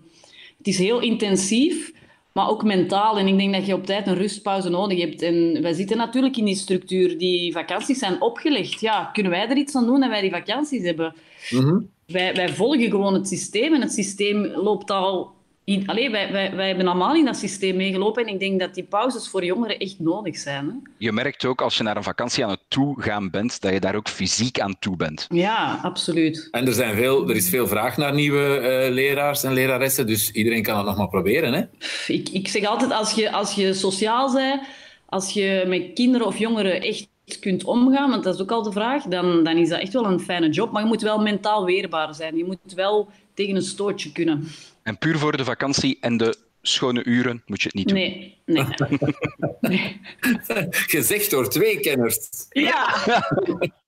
het 0.62 0.70
is 0.74 0.78
heel 0.78 1.00
intensief, 1.00 1.94
maar 2.34 2.50
ook 2.50 2.64
mentaal. 2.64 3.18
En 3.18 3.28
ik 3.28 3.38
denk 3.38 3.54
dat 3.54 3.66
je 3.66 3.74
op 3.74 3.86
tijd 3.86 4.08
een 4.08 4.16
rustpauze 4.16 4.70
nodig 4.70 5.00
hebt. 5.00 5.22
En 5.22 5.62
wij 5.62 5.74
zitten 5.74 5.98
natuurlijk 5.98 6.38
in 6.38 6.46
die 6.46 6.56
structuur. 6.56 7.18
Die 7.18 7.52
vakanties 7.52 8.00
zijn 8.00 8.22
opgelegd. 8.22 8.82
Ja, 8.82 9.10
kunnen 9.14 9.32
wij 9.32 9.48
er 9.48 9.58
iets 9.58 9.76
aan 9.76 9.86
doen 9.86 10.00
dat 10.00 10.10
wij 10.10 10.22
die 10.22 10.32
vakanties 10.32 10.84
hebben? 10.84 11.16
Mhm. 11.50 11.82
Wij, 12.06 12.36
wij 12.36 12.50
volgen 12.50 12.90
gewoon 12.90 13.14
het 13.14 13.28
systeem 13.28 13.74
en 13.74 13.82
het 13.82 13.92
systeem 13.92 14.46
loopt 14.46 14.92
al... 14.92 15.40
In, 15.72 15.88
allee, 15.88 16.10
wij, 16.10 16.32
wij, 16.32 16.56
wij 16.56 16.68
hebben 16.68 16.88
allemaal 16.88 17.16
in 17.16 17.26
dat 17.26 17.38
systeem 17.38 17.76
meegelopen 17.76 18.26
en 18.26 18.34
ik 18.34 18.40
denk 18.40 18.60
dat 18.60 18.74
die 18.74 18.84
pauzes 18.84 19.30
voor 19.30 19.46
jongeren 19.46 19.78
echt 19.78 20.00
nodig 20.00 20.38
zijn. 20.38 20.66
Hè? 20.66 20.74
Je 20.98 21.12
merkt 21.12 21.46
ook 21.46 21.62
als 21.62 21.78
je 21.78 21.84
naar 21.84 21.98
een 21.98 22.04
vakantie 22.04 22.44
aan 22.44 22.50
het 22.50 22.64
toe 22.68 23.02
gaan 23.02 23.30
bent, 23.30 23.62
dat 23.62 23.74
je 23.74 23.80
daar 23.80 23.96
ook 23.96 24.10
fysiek 24.10 24.60
aan 24.60 24.80
toe 24.80 24.96
bent. 24.96 25.28
Ja, 25.30 25.80
absoluut. 25.84 26.48
En 26.52 26.68
er, 26.68 26.74
zijn 26.74 26.96
veel, 26.96 27.30
er 27.30 27.36
is 27.36 27.50
veel 27.50 27.68
vraag 27.68 27.98
naar 27.98 28.14
nieuwe 28.14 28.58
eh, 28.58 28.92
leraars 28.94 29.44
en 29.44 29.54
leraressen, 29.54 30.08
dus 30.08 30.32
iedereen 30.32 30.64
kan 30.64 30.78
het 30.78 30.86
nog 30.86 30.98
maar 30.98 31.10
proberen, 31.10 31.54
hè? 31.54 31.64
Ik, 32.14 32.30
ik 32.30 32.48
zeg 32.48 32.66
altijd, 32.66 32.92
als 32.92 33.14
je, 33.14 33.32
als 33.32 33.54
je 33.54 33.74
sociaal 33.74 34.34
bent, 34.34 34.62
als 35.06 35.34
je 35.34 35.64
met 35.68 35.94
kinderen 35.94 36.28
of 36.28 36.38
jongeren 36.38 36.82
echt 36.82 37.08
kunt 37.40 37.64
omgaan, 37.64 38.10
want 38.10 38.24
dat 38.24 38.36
is 38.36 38.42
ook 38.42 38.52
al 38.52 38.64
de 38.64 38.72
vraag, 38.72 39.04
dan, 39.04 39.44
dan 39.44 39.58
is 39.58 39.70
dat 39.70 39.80
echt 39.80 39.94
wel 39.94 40.06
een 40.06 40.20
fijne 40.20 40.50
job. 40.50 40.72
Maar 40.72 40.82
je 40.82 40.88
moet 40.88 41.02
wel 41.02 41.20
mentaal 41.20 41.66
weerbaar 41.66 42.16
zijn. 42.16 42.38
Je 42.38 42.46
moet 42.46 42.74
wel 42.76 43.10
tegen 43.34 43.56
een 43.56 43.62
stootje 43.62 44.12
kunnen. 44.12 44.48
En 44.84 44.98
puur 44.98 45.18
voor 45.18 45.38
de 45.38 45.44
vakantie 45.44 45.98
en 46.00 46.18
de 46.18 46.38
schone 46.62 47.04
uren 47.04 47.44
moet 47.46 47.62
je 47.62 47.68
het 47.68 47.76
niet 47.76 47.88
doen. 47.88 47.98
Nee, 47.98 48.42
nee. 48.46 48.66
nee. 49.60 50.02
Gezegd 50.70 51.30
door 51.30 51.50
twee 51.50 51.80
kenners. 51.80 52.30
Ja, 52.50 52.96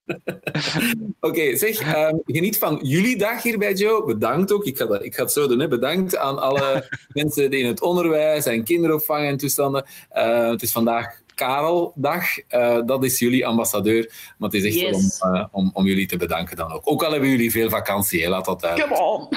Oké, 1.20 1.56
zeg, 1.56 1.80
ehm, 1.80 2.16
geniet 2.24 2.58
van 2.58 2.78
jullie 2.82 3.18
dag 3.18 3.42
hier 3.42 3.58
bij 3.58 3.72
Joe. 3.72 4.04
Bedankt 4.04 4.52
ook. 4.52 4.64
Ik 4.64 4.76
ga, 4.76 4.86
dat, 4.86 5.04
ik 5.04 5.14
ga 5.14 5.22
het 5.22 5.32
zo 5.32 5.48
doen. 5.48 5.58
Hè. 5.58 5.68
Bedankt 5.68 6.16
aan 6.16 6.38
alle 6.38 6.88
mensen 7.08 7.50
die 7.50 7.60
in 7.60 7.66
het 7.66 7.82
onderwijs 7.82 8.46
en 8.46 8.64
kinderopvang 8.64 9.26
en 9.26 9.36
toestanden. 9.36 9.84
Eh, 10.08 10.48
het 10.48 10.62
is 10.62 10.72
vandaag 10.72 11.22
Kareldag. 11.34 12.38
Eh, 12.48 12.78
dat 12.86 13.04
is 13.04 13.18
jullie 13.18 13.46
ambassadeur. 13.46 14.12
Maar 14.38 14.50
het 14.50 14.64
is 14.64 14.64
echt 14.64 14.74
Yes. 14.80 15.20
om, 15.20 15.34
eh, 15.34 15.44
om, 15.50 15.70
om 15.72 15.86
jullie 15.86 16.06
te 16.06 16.16
bedanken 16.16 16.56
dan 16.56 16.72
ook. 16.72 16.82
Ook 16.84 17.02
al 17.04 17.10
hebben 17.10 17.28
jullie 17.28 17.50
veel 17.50 17.68
vakantie, 17.68 18.22
hè. 18.22 18.28
laat 18.28 18.44
dat 18.44 18.60
duidelijk. 18.60 18.92
come 18.94 19.10
on. 19.10 19.28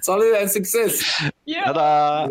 Salut 0.00 0.34
en 0.34 0.48
succes! 0.48 1.20
Ja. 1.44 1.62
Tada! 1.64 2.28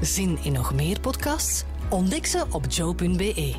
Zin 0.00 0.38
in 0.42 0.52
nog 0.52 0.74
meer 0.74 1.00
podcasts? 1.00 1.64
Ontdek 1.90 2.26
ze 2.26 2.44
op 2.50 2.64
joe.be. 2.68 3.54